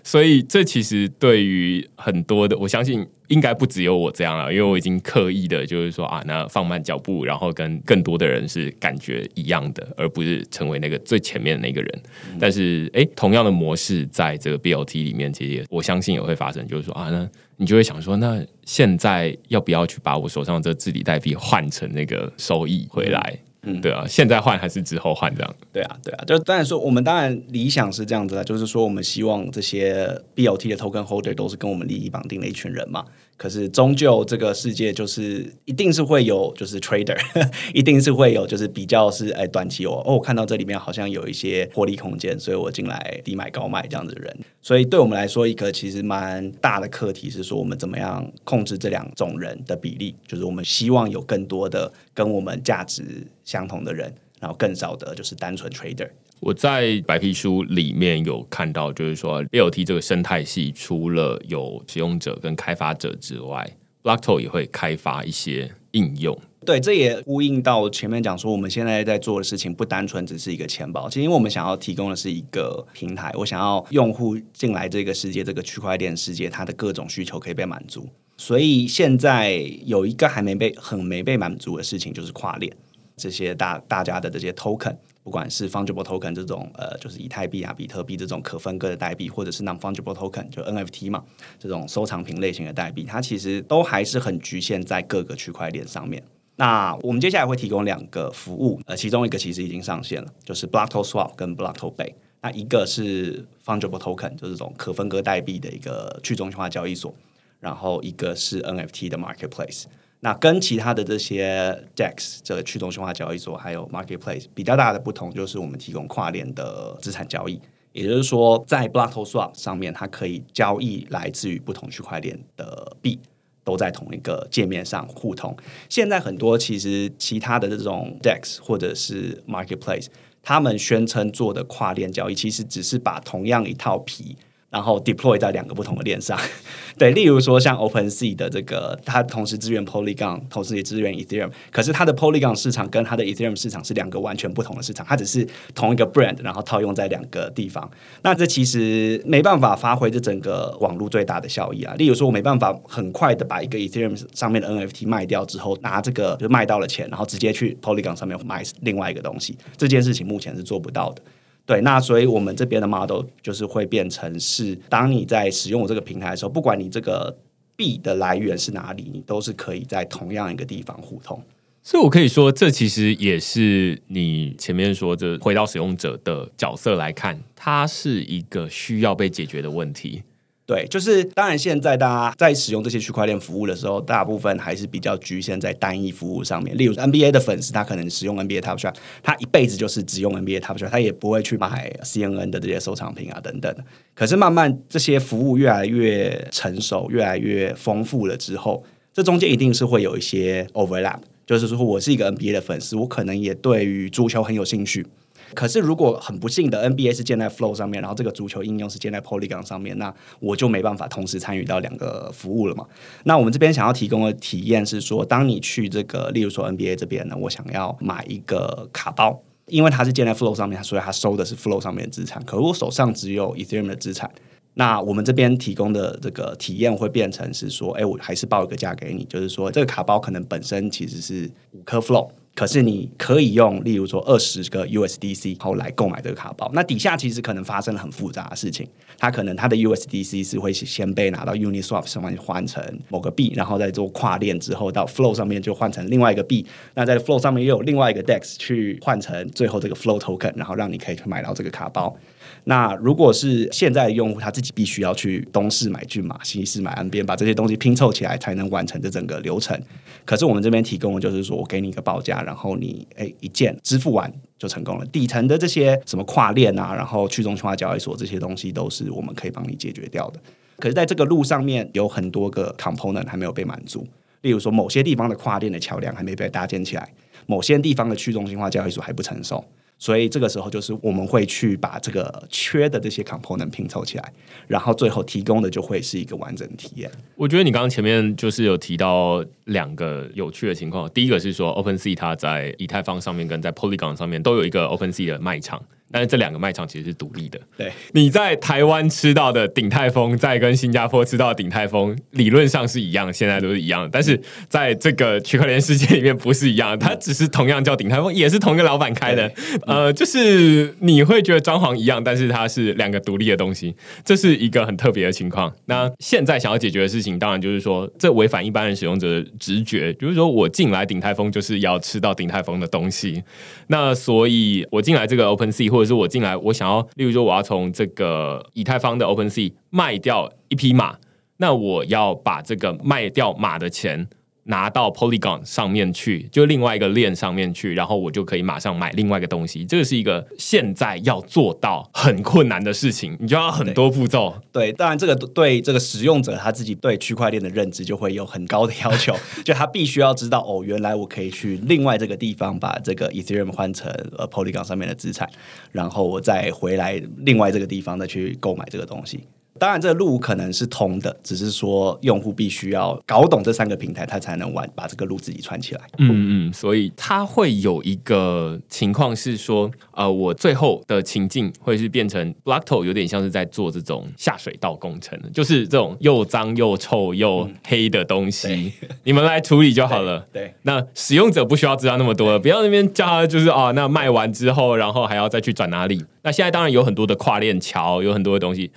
[0.03, 3.07] 所以这其实对于很多的，我相信。
[3.27, 12.01] 应该不只有我这样了，因为我已经刻意的，就是说啊，那放慢脚步，然后跟更多的人是感觉一样的，而不是成为那个最前面的那个人。
[12.39, 23.33] 但是，哎，同样的模式在这个 BOT 里面，其实我相信也会发生，就是说啊，那你就会想说，那现在要不要去把我手上这治理代币换成那个收益回来？
[23.33, 23.46] 嗯，
[23.81, 25.55] 对啊，现在换还是之后换这样？
[25.71, 33.05] 对啊，对啊，就当然说，我们当然理想是这样子的，就是说，我们希望这些 BOT 的 token holder 都是跟我们利益绑定的一群人嘛。
[33.37, 37.15] 可是终究这个世界就是一定是会有就是 trader，
[37.73, 44.37] 一定是会有就是比较是哎短期哦哦，我看到这里面好像有一些获利空间，所以我进来低买高卖这样子的人。
[44.61, 50.15] 所以对我们来说，一个其实蛮大的课题是说，我们怎么样控制这两种人的比例？
[50.27, 53.03] 就是我们希望有更多的跟我们价值
[53.45, 56.09] 相同的人，然后更少的就是单纯 trader。
[56.39, 66.39] 我在白皮书里面有看到，就是说 B O T 这个生态系除了有使用者跟开发者之外，Blockto 也会开发一些应用。
[66.65, 78.07] 对，这也呼应到前面讲说，我们现在在做的事情不单纯只是一个钱包，其实因为我们想要提供的是一个平台，我想要用户进来这个世界，这个区块链世界，它的各种需求可以被满足。
[78.37, 79.53] 所以现在
[79.85, 82.71] 有一个还没被很没被满足的事情，就是跨链
[83.15, 84.95] 这些大大家的这些 token。
[85.27, 91.21] 不管是 fungible token 这种呃，就是以太币啊、比特币这种可分割的代币，或者是 non fungible token 就 NFT 嘛，
[91.59, 96.23] 这种收藏品类型的代币，它其实都还是很局限在各个区块链上面。
[96.55, 102.13] 那我们接下来会提供两个服务，呃，其中一个其实已经上线了，就是 Blockto Swap 跟 Blockto Pay。
[102.41, 107.13] 那一个是 fungible token，就这种可分割代币的一个去中心化交易所，
[107.59, 109.83] 然后一个是 NFT 的 marketplace。
[110.21, 117.61] 那跟其他的这些 DEX 这个去中心化交易所还有 marketplace 比较大的不同，就是我们提供跨链的资产交易。
[117.93, 123.19] 也就是说，在 Blockto Swap 上面，它可以交易来自于不同区块链的币，
[123.63, 125.55] 都在同一个界面上互通。
[125.89, 130.07] 现在很多其实其他的这种 DEX 或者是 Marketplace，
[130.43, 134.35] 他们宣称做的跨链交易，其实只是把同样一套皮。
[134.69, 136.37] 然后 deploy 在两个不同的链上，
[136.99, 147.89] 对，例如说像 OpenSea 的这个，它同时支援 Polygon，同时也支援 Ethereum，可是它的 Polygon 市场跟它的 Ethereum 市场是两个完全不同的市场，它只是同一个 brand，然后套用在两个地方，
[148.23, 151.93] 那这其实没办法发挥这整个网络最大的效益啊。
[151.95, 161.21] 例如说，我没办法很快的把一个 Ethereum 上面的 NFT 卖掉之后，拿这个就卖到了钱，然后直接去 Polygon 上面买另外一个东西，这件事情目前是做不到的。
[161.67, 167.37] 对，那所以我们这边的 model 就是会变成是，当你在使用我这个平台的时候，不管你这个
[167.75, 171.43] 币的来源是哪里，你都是可以在同样一个地方互通。
[171.83, 180.23] 所以，我可以说，这其实也是你前面说的，回到使用者的角色来看，它是一个需要被解决的问题。
[180.67, 186.77] 对，就是当然，现在大家在使用这些区块链服务的时候，大部分还是比较局限在单一服务上面。
[186.77, 188.93] 例如 NBA 的粉丝，他可能使用 NBA Top Shot，
[189.23, 193.73] 他一辈子就是只用 NBA Top Shot，他也不会去买 CNN 的这些收藏品啊等等。
[194.13, 201.19] 可是慢慢这些服务越来越成熟、越来越丰富了之后，这中间一定是会有一些 overlap。
[201.45, 205.07] 就是说我是一个 NBA 的粉丝，我可能也对于足球很有兴趣。
[205.53, 212.85] 可是，如果很不幸的 NBA 是建在 Flow 上面，然后这个足球应用是建在 Polygon 上面，那我就没办法同时参与到两个服务了嘛？
[213.23, 222.43] 那我们这边想要提供的体验是说，当你去这个，例如说 NBA 这边呢，我想要买一个卡包，因为它是建在 Flow 上面，所以它收的是 Flow 上面的资产。
[222.43, 224.29] 可我手上只有 Ethereum 的资产，
[224.73, 232.29] 那我们这边提供的这个体验会变成是说，哎，我还是报一个价给你，就是说这个卡包可能本身其实是五颗 Flow。
[232.57, 236.67] 可是你可以用，例如说二十个 USDC 后来购买这个卡包。
[236.73, 246.65] 那底下其实可能发生了很复杂的事情，它可能它的 USDC 是会先被拿到 Uniswap 上面换成某个币，然后再做跨链之后到 Flow 上面就换成另外一个币。
[246.95, 252.17] 那在 Flow 上面又有另外一个 DEX 去换成最后这个 Flow Token，然后让你可以去买到这个卡包。
[252.63, 259.79] 那如果是现在的用户，他自己必须要去东市买骏马，西市买岸边，把这些东西拼凑起来，才能完成这整个流程。
[260.27, 265.05] 可是我们这边提供的就是说我给你一个报价，然后你哎一键支付完就成功了。
[265.05, 270.39] 底层的这些什么跨链啊，然后去中心化交易所这些东西，都是我们可以帮你解决掉的。
[270.79, 274.05] 可是在这个路上面有很多个 component 还没有被满足，
[274.41, 277.09] 例如说某些地方的跨链的桥梁还没被搭建起来，
[277.45, 279.63] 某些地方的去中心化交易所还不成熟。
[279.99, 284.33] 所以这个时候就是我们会去把这个缺的这些 component 拼凑起来，
[284.67, 287.09] 然后最后提供的就会是一个完整体验。
[287.35, 295.83] 我觉得你刚刚前面就是有提到两个有趣的情况，第一个是说 OpenSea 它在以太坊上面跟在 Polygon 上面都有一个 OpenSea 的卖场。
[296.11, 297.59] 但是这两个卖场其实是独立的。
[297.77, 304.07] 对，你在台湾吃到的鼎泰丰，在跟新加坡吃到的鼎泰丰，理论上是一样，现在都是一样。
[304.11, 304.39] 但是
[304.69, 309.51] 在这个区块链世界里面不是一样，它只是同样叫鼎泰丰，也是同一个老板开的。
[309.85, 313.93] 呃，就是你会觉得装潢一样，但是它是两个独立的东西，
[314.23, 315.73] 这是一个很特别的情况。
[315.85, 323.43] 那现在想要解决的事情，当然就是说，这违反一般人使用者的直觉，比如说我进来鼎泰丰就是要吃到鼎泰丰的东西。
[323.87, 325.96] 那所以我进来这个 Open Sea。
[325.97, 331.17] 或者是我进来，我想要，例如说，我要从这个以太坊的 Open Sea 卖掉一匹马，
[331.57, 334.27] 那我要把这个卖掉马的钱。
[334.67, 339.85] 拿到 Polygon 上面去，就另外一个链上面去，然后我就可以马上买另外一个东西。
[339.85, 344.55] 这个是一个现在要做到很困难的事情，你就要很多步骤。
[344.71, 355.49] 对，当然这个对这个使用者他自己对区块链的认知就会有很高的要求， 就他必须要知道哦，原来我可以去另外这个地方把这个 Ethereum 换成呃 Polygon 上面的资产，
[355.91, 359.39] 然后我再回来另外这个地方再去购买这个东西。
[359.79, 366.01] 当然，这个路可能是通的，只是说用户必须要搞懂这三个平台，他才能玩把这个路自己串起来。
[366.17, 378.91] 嗯嗯，所以它会有一个情况是说，呃，我最后的情境会是变成 Blockto 有点像是在做这种下水道工程，就是这种又脏又臭又黑的东西，
[379.23, 380.47] 你们来处理就好了。
[380.51, 386.23] 对，那使用者不需要知道那么多，不要那边叫他就是啊，那卖完之后，然后还要再去转哪里？
[386.43, 388.91] 那现在当然有很多的跨链桥，有很多的东西。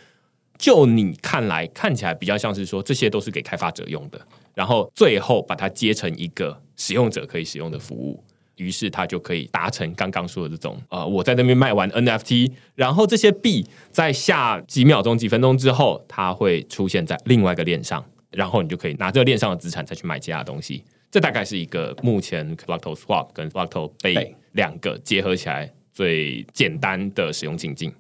[0.61, 4.20] 就你看来，看起来比较像是说这些都是给开发者用的，
[4.54, 8.22] 然后最后把它接成一个使用者可以使用的服务。
[8.56, 20.84] 于是他就可以达成刚刚说的这种呃，我在那边卖完 NFT，然后这些币在下几秒钟、几分钟之后，它会出现在另外一个链上，然后你就可以拿这个链上的资产再去买其他东西。
[21.11, 27.90] 这大概是一个目前 Blockto Swap 跟 Blockto Pay 两个结合起来最简单的使用情境。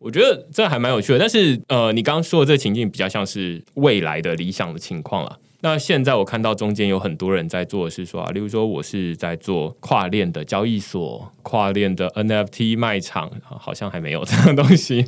[0.00, 5.38] 我觉得这还蛮有趣的，但是呃，你刚刚说的这个情境比较像是未来的理想的情况了。
[5.60, 15.04] 那现在我看到中间有很多人在做的是说啊，例如说我是在做跨链的交易所、跨链的 NFT 卖场，好像还没有这样东西。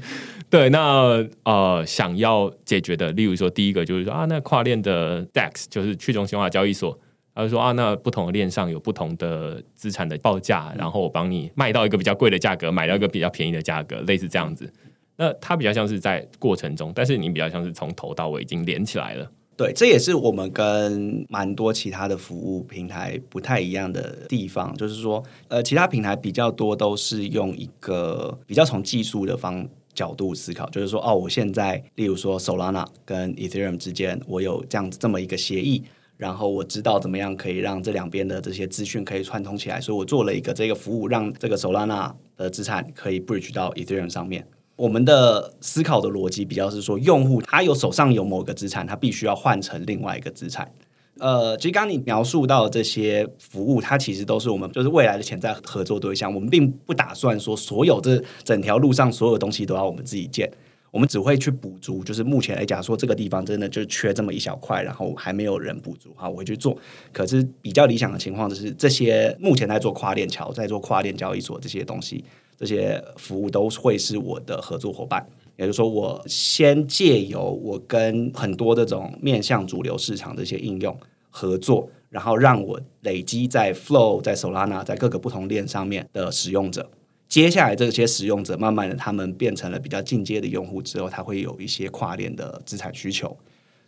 [0.51, 6.99] 对，那呃，想要解决的，例如说第一个就是说啊，那跨链的 DEX 就是去中心化交易所。
[7.35, 14.71] 他就说啊，那不同的链上有不同的资产的报价，然后我帮你卖到一个比较贵的价格，买到一个比较便宜的价格，类似这样子。
[15.17, 19.31] 那它比较像是在过程中，但是你比较像是从头到尾已经连起来了。
[19.57, 35.83] 对，这也是我们跟蛮多其他的服务平台不太一样的地方，就是说，呃，其他平台比较多都是用一个比较从技术的方角度思考，就是说，哦，我现在例如说 Solana 跟 Ethereum 之间，我有这样子这么一个协议。
[36.23, 44.47] 然后我知道怎么样可以让这两边的这些资讯可以串通起来，所以我做了一个这个服务，让这个 Solana 的资产可以 bridge 到 Ethereum 上面。
[44.77, 50.71] 我们的思考的逻辑比较是说，用户他有手上有某个资产，他必须要换成另外一个资产。
[51.19, 56.33] 呃，其实刚刚你描述到这些服务，它其实都是我们就是未来的潜在合作对象。
[56.33, 60.49] 我们并不打算说所有这整条路上所有东西都要我们自己建。
[60.93, 66.77] 我们只会去补足，就是目前来讲说这个地方真的就缺这么一小块，然后还没有人补足，好，我会去做。
[67.13, 72.23] 可是比较理想的情况就是，这些目前在做跨链桥、在做跨链交易所这些东西，
[72.59, 75.27] 这些服务都会是我的合作伙伴。
[75.57, 80.95] 也就是说，我先借由我跟很多这种面向主流市场这些应用
[81.31, 86.91] 合作，然后让我累积在 Flow、在 Solana、在各个不同链上面的使用者。
[87.33, 93.35] 接下来这些使用者，慢慢的他们变成了比较进阶的用户之后，他会有一些跨链的资产需求。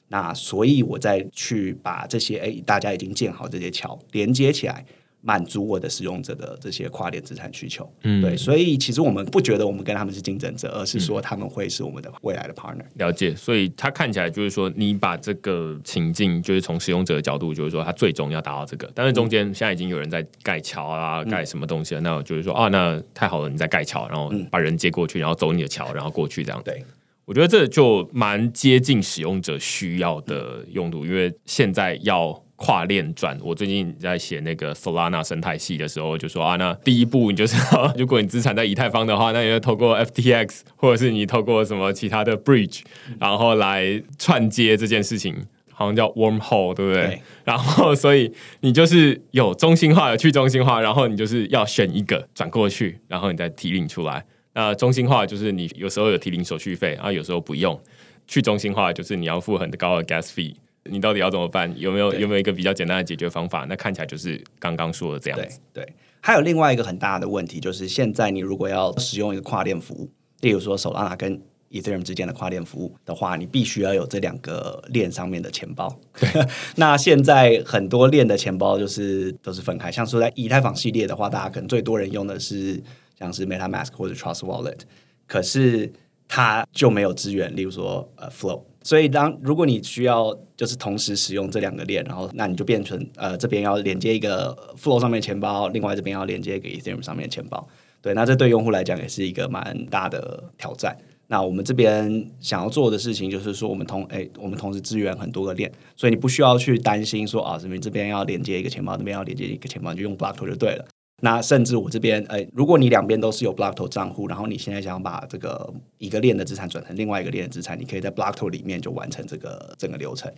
[0.08, 4.86] 那所以我再去把这些哎，大家已经建好这些桥连接起来。
[5.26, 12.84] 满足我的使用者的这些跨链资产需求，嗯，对，所以其实我们不觉得我们跟他们是竞争者，而是说他们会是我们的未来的 partner。
[12.96, 26.60] 了解，所以他看起来就是说，你把这个情境，就是从使用者的角度，就是说，他最终要达到这个，但是中间现在已经有人在盖桥啊，盖什么东西了，那我就是说，啊，那太好了，你在盖桥，然后把人接过去，然后走你的桥，然后过去这样。
[26.62, 26.84] 对，
[27.24, 32.44] 我觉得这就蛮接近使用者需要的用途，因为现在要。
[32.64, 37.56] 跨链转，我最近在写那个 Solana 生态系的时候，就说啊，那第一步你就是，
[37.98, 42.80] 如果你资产在以太坊的话，那你要透过 FTX，或者是你透过什么其他的 Bridge，
[43.20, 47.20] 然后来串接这件事情，好像叫 Wormhole，对不对？
[47.44, 54.24] 然后所以你就是有中心化的去中心化，然后你就是要选一个转过去，然后你再提领出来。
[54.54, 57.78] 那中心化就是你有时候有提领手续费，啊，有时候不用。
[58.26, 60.54] 去中心化就是你要付很高的 gas fee。
[60.90, 61.72] 你到底要怎么办？
[61.78, 63.64] 有没有有没有一个比较简单的解决方法？
[63.68, 65.58] 那看起来就是刚刚说的这样子。
[65.72, 65.86] 对，
[66.20, 70.10] 还有另外一个很大的问题，就是现在你如果要使用一个跨链服务，
[70.40, 75.98] 例如说 Solana 跟 Ethereum 之间的跨链服务的话，你必须要有这两个链上面的钱包。
[76.76, 82.82] 那现在很多链的钱包就是都是分开，像说在以太坊系列的话，大家可能最多人用的是
[83.18, 84.80] 像是 MetaMask 或者 Trust Wallet，
[85.26, 85.90] 可是
[86.28, 88.62] 它就没有支援，例如说呃 Flow。
[88.84, 97.66] 所以，当如果你需要就是同时使用这两个链，然后那你就变成呃这边要连接一个 Flow 上面的钱包，另外这边要连接一个 Ethereum 上面的钱包。
[98.02, 100.94] 对，那这对用户来讲也是一个蛮大的挑战。
[101.28, 110.84] 那我们这边想要做的事情就是说，我们同哎我们同时支援很多个链，所以你不需要去担心说啊这边这边要连接一个钱包，那边要连接一个钱包，就用 Block 就对了。
[111.24, 120.30] 那甚至我这边，哎，如果你两边都是有 Blockto 账户，然后你现在想把这个一个链的资产转成另外一个链的资产，你可以在 Blockto 里面就完成这个整个流程。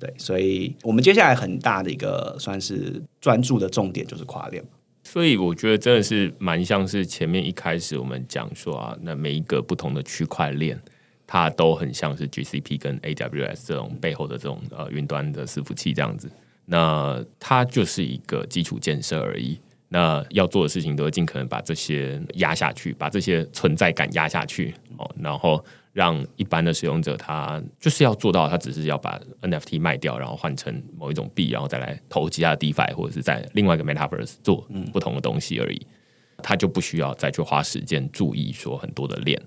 [0.00, 4.60] 对，所以我们接下来很大的一个算是专注的重点就是跨链。
[5.04, 10.76] 所以我觉得真的是蛮像是前面一开始我们讲说啊，那每一个不同的区块链，
[11.28, 16.28] 它都很像是 GCP 跟 AWS 这种背后的这种呃云端的伺服器这样子。
[16.64, 19.60] 那它就是一个基础建设而已。
[19.96, 35.86] 那要做的事情都会尽可能把这些压下去，把这些存在感压下去哦，然后让一般的使用者他就是要做到，他只是要把 NFT 卖掉，然后换成某一种币，然后再来投其他的 DeFi 或者是在另外一个 Metaverse 做不同的东西而已，
[36.42, 39.40] 他就不需要再去花时间注意说很多的链。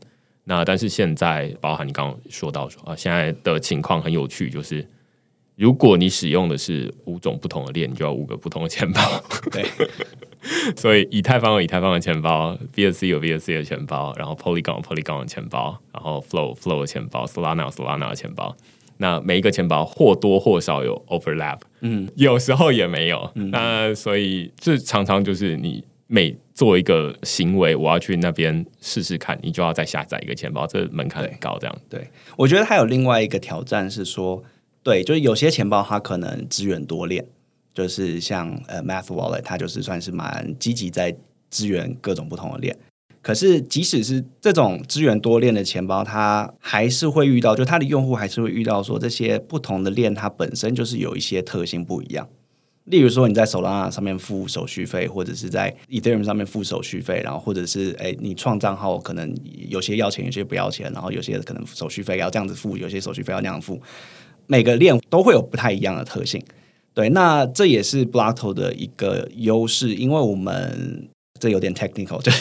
[0.46, 4.88] 那但是现在包含你刚刚说到说啊，现在的情况很有趣，就是
[5.58, 9.02] 如果你使用的是五种不同的链，你就要五个不同的钱包。
[9.52, 9.66] 对，
[10.78, 18.56] 所以以太坊有以太坊的钱包，BSC 有 BSC 的钱包，然后 Polygon 有 Polygon 的钱包，然后 Flow Flow 的钱包，Solana 有 Solana 的钱包。
[19.00, 23.30] 那每一个钱包或多或少有 overlap，嗯，有时候也没有。
[23.36, 31.58] 那所以这常常就是你每做一个行为，我要去那边试试看，你就要再下载一个钱包，这门槛很高。
[31.60, 34.44] 这样，对我觉得还有另外一个挑战是说，
[34.88, 37.28] 对，就是有些钱包它可能支援多链，
[37.74, 41.14] 就是像呃 Math Wallet，它就是算是蛮积极在
[41.52, 42.74] 支援各种不同的链。
[43.22, 52.26] 可是，即使是这种资源多链的钱包，它还是会遇到，就它的用户还是会遇到说，这些不同的链它本身就是有一些特性不一样。
[52.86, 59.36] 例如说，你在 Solana 上面付手续费，或者是在 Ethereum 上面付手续费，然后或者是哎，你创账号可能
[59.68, 63.82] 有些要钱，有些不要钱，然后有些可能手续费要这样子付，有些手续费要那样付。
[64.48, 66.44] 每个链都会有不太一样的特性。
[66.96, 71.08] 对，那这也是 Blockto 的一个优势，因为我们。
[71.40, 72.32] 这有点 technical，就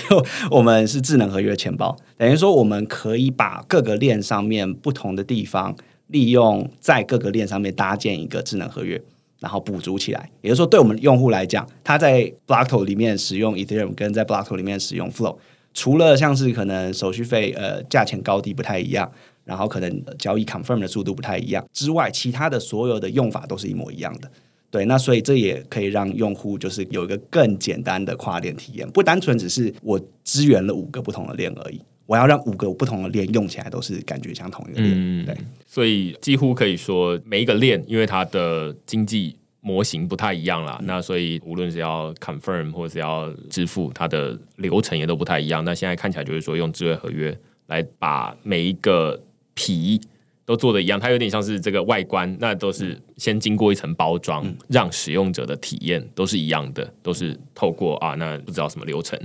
[0.51, 5.77] 我们是智能合约钱包，等于说我们可以把各个链上面不同的地方，
[6.07, 8.99] 利用在各个链上面搭建一个智能合约，
[9.41, 10.31] 然后补足起来。
[10.41, 15.37] 也就是说，对我们用户来讲，他在 Blockto 里面使用 Ethereum，跟在 Blockto 里面使用 Flow，
[15.75, 19.13] 除了像是可能手续费呃价钱高低不太一样，
[19.47, 24.31] 然后可能交易 confirm 的速度不太一样之外，其他的所有的用法都是一模一样的。
[24.69, 35.25] 对，那所以这也可以让用户就是有一个更简单的跨链体验，不单纯只是我支援了五个不同的链而已，我要让五个不同的链用起来都是感觉像同一个链。
[35.25, 35.37] 对，
[35.67, 45.65] 所以几乎可以说每一个链，因为它的经济模型不太一样啦，那所以无论是要 confirm 或者是要支付，它的流程也都不太一样。
[45.65, 47.37] 那现在看起来就是说用智慧合约
[47.69, 49.19] 来把每一个
[49.57, 50.01] 皮。
[50.47, 59.19] 都做的一样，它有点像是这个外观，那都是先经过一层包装，让使用者的体验都是一样的，都是透过啊，那不知道什么流程，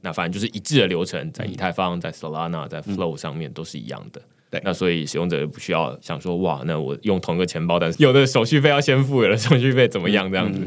[0.00, 4.22] 那反正就是一致的流程，在以太坊、在 Solana、在 Flow 上面都是一样的。
[4.50, 10.66] 对，那所以使用者不需要想说，哇，那我用同一个钱包，但是有的手续费要先付，有的手续费怎么样这样子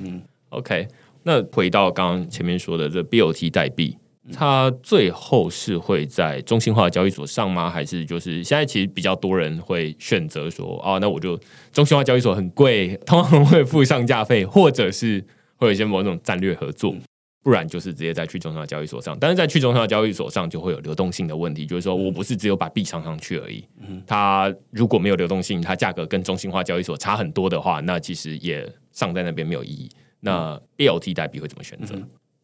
[0.49, 0.88] ？OK，
[1.24, 3.97] 那回到刚刚前面说的这 BOT 代币。
[4.34, 7.70] 它最后是会在中心化交易所上吗？
[7.70, 11.40] 还是就是现在其实比较多人会选择说，哦，那我就
[11.72, 15.24] 中心化交易所很贵， 通常会付上架费，或者是
[15.58, 16.96] 会有一些某种战略合作，
[17.44, 19.16] 不然就是直接在去中心化交易所上。
[19.20, 23.64] 但是在去中心化交易所上就会有流动性的问题，就是说我不是只有把币上上去而已，
[24.08, 29.90] 它如果没有流动性，它价格跟中心化交易所差很多的话，那其实也上在那边没有意义。
[30.22, 31.96] 那 BLT 代币会怎么选择？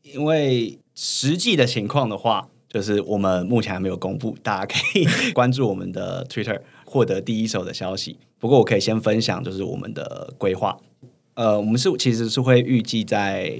[0.03, 8.19] 因为实际的情况的话，就是我们目前还没有公布，大家可以关注我们的 Twitter 获得第一手的消息。
[8.37, 10.77] 不过我可以先分享，就是我们的规划。
[11.33, 13.51] 呃，我们是其实是会预计在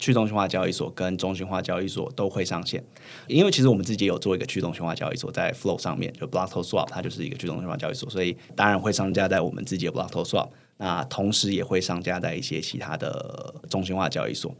[0.00, 2.82] 去中心化交易所跟中心化交易所都会上线，
[3.28, 10.48] 因为其实我们自己有做一个去中心化交易所，在 Flow 上面就 Blockto Swap，它就是一个去中心化交易所，所以当然会上架在我们自己的 Blockto Swap。
[10.78, 14.52] 那同时也会上架在一些其他的中心化交易所。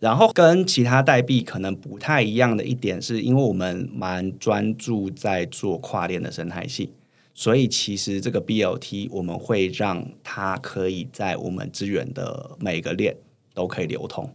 [0.00, 6.90] 然后跟其他代币可能不太一样的一点，是因为我们蛮专注在做跨链的生态系，
[7.34, 13.14] 所以其实这个 BLT 我们会让它可以在我们资源的每个链
[13.52, 14.28] 都可以流通。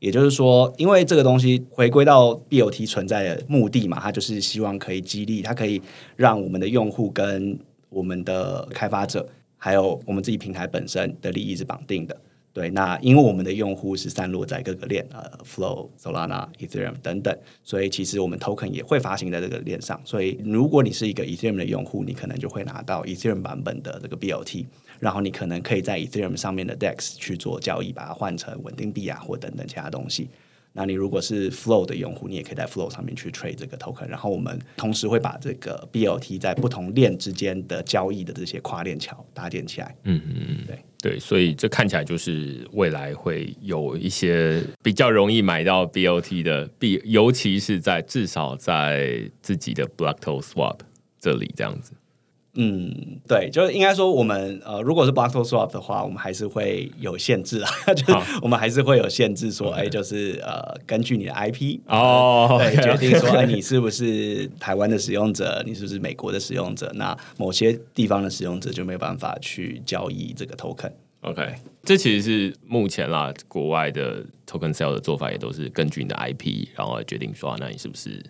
[0.00, 5.80] 也就是说，因为这个东西回归到 BLT 存在的目的嘛，它就是希望可以激励，它可以
[6.16, 7.58] 让我们的用户跟
[7.90, 9.28] 我们的开发者，
[9.58, 12.18] 还有我们自己平台本身的利益是绑定的。
[12.54, 20.00] 对，那因为我们的用户是散落在各个链，呃，Flow、Solana、Ethereum 等等，所以其实我们 Token 也会发行在这个链上。
[20.04, 24.66] 所以如果你是一个 Ethereum 的用户，你可能就会拿到 Ethereum 版本的这个 BLT，
[25.00, 30.30] 然后你可能可以在 Ethereum 上面的 DEX 去做交易，把它换成稳定币啊，或等等其他东西。
[30.76, 39.92] 那你如果是 Flow 的用户，你也可以在 Flow 上面去 trade 这个 token，然后我们同时会把这个 BLT 在不同链之间的交易的这些跨链桥搭建起来。
[40.04, 50.78] 嗯嗯嗯，对对，所以这看起来就是未来会有一些比较容易买到 B O T 的币，尤其是在至少在自己的 Blackto Swap
[51.20, 51.92] 这里这样子。
[52.56, 70.92] 嗯，对，就是应该说，我们呃，如果是 Blockto Swap 的话，我们还是会有限制啊， 就是我们还是会有限制，说，哎，就是呃，根据你的 IP 哦，对，决定说，哎，你是不是台湾的使用者，你是不是美国的使用者，那某些地方的使用者就没有办法去交易这个 token。
[71.22, 78.22] OK，这其实是目前啦，国外的 token sale 的做法也都是根据你的 IP，然后决定说，那你是不是。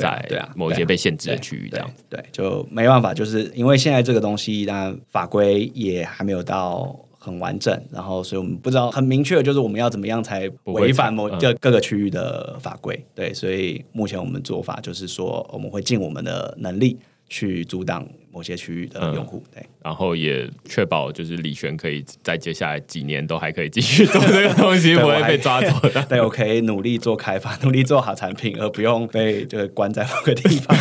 [0.00, 2.04] 在对啊某一些被限制的区域这样子。
[2.08, 13.04] 对，就没办法，就是因为现在这个东西，当然法规也还没有到很完整，然后所以我们不知道很明确，就是我们要怎么样才不违反某个各各个区域的法规。
[13.14, 16.96] 对，所以目前我们做法就是说，我们会尽我们的能力
[17.28, 19.42] 去阻挡某些区域的用户。
[19.52, 26.02] 对，然后也确保就是李璇可以在接下来几年都还可以继续做这个东西， 不会被抓走的。
[26.08, 30.76] 对我可以努力做开发，努力做好产品，而不用被就是关在某个地方。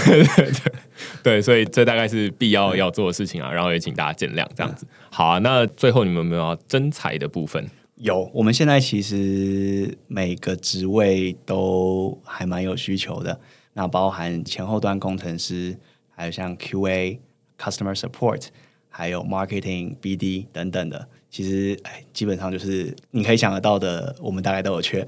[1.24, 3.52] 对，所以这大概是必要要做的事情啊。
[3.52, 4.86] 然后也请大家见谅，这样子。
[5.10, 7.66] 好啊，那最后你们有没有要征才的部分？
[7.96, 13.40] 有，我们现在其实每个职位都还蛮有需求的，
[13.74, 15.78] 那包含前后端工程师，
[16.16, 17.20] 还有像 QA、
[17.60, 18.48] Customer Support，
[18.90, 21.08] 还有 Marketing、BD 等等的。
[21.30, 25.06] 其实，哎，基本上就是你可以想得到的，我们大概都有缺。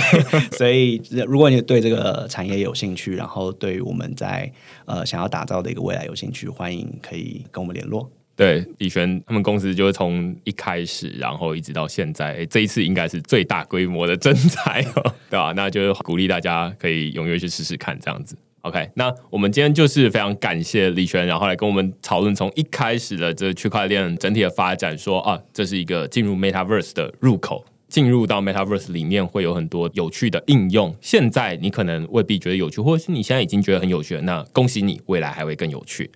[0.52, 4.52] 所以，如果你对这个产业有兴趣，然后对我们在
[4.84, 8.10] 呃想要打造的一个未来有兴趣，欢迎可以跟我们联络。
[8.36, 18.36] 对，李璇他们公司就是从一开始，然后一直到现在，诶这一次应该是最大规模的征才、哦，对吧、那就鼓励大家可以踊跃去试试看，这样子。
[18.62, 27.64] OK，那我们今天就是非常感谢李璇，然后来跟我们讨论从一开始的这区块链整体的发展，说啊，这是一个进入 Metaverse 的入口。
[27.88, 36.08] 进入到 Metaverse 里面会有很多有趣的应用，现在你可能未必觉得有趣，或者是你现在已经觉得很有趣了，那恭喜你，未来还会更有趣。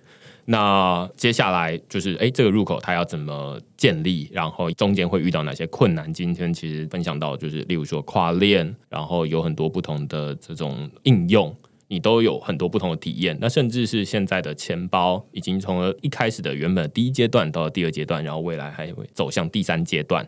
[0.45, 4.29] 那接下来就是，哎，这个入口它要怎么建立？
[4.31, 6.13] 然后中间会遇到哪些困难？
[6.13, 11.53] 今天其实分享到，就是例如说跨链，然后有很多不同的这种应用，
[11.87, 13.37] 你都有很多不同的体验。
[13.39, 20.27] 那甚至是现在的钱包，已经从一开始的原本的第一阶段到了第二阶段，然后未来还会走向第三阶段。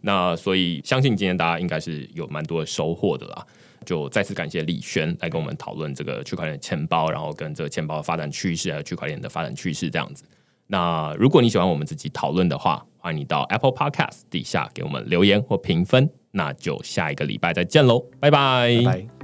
[0.00, 3.46] 那所以相信今天大家应该是有蛮多的收获的啦。
[3.84, 10.24] 就再次感谢李轩来跟我们讨论这个区块链钱包，然后跟这个钱包的发展趋势，还有区块链的发展趋势这样子。
[10.66, 16.10] 那如果你喜欢我们自己讨论的话，欢迎你到 Apple Podcast 底下给我们留言或评分。
[16.32, 19.17] 那就下一个礼拜再见喽，拜拜。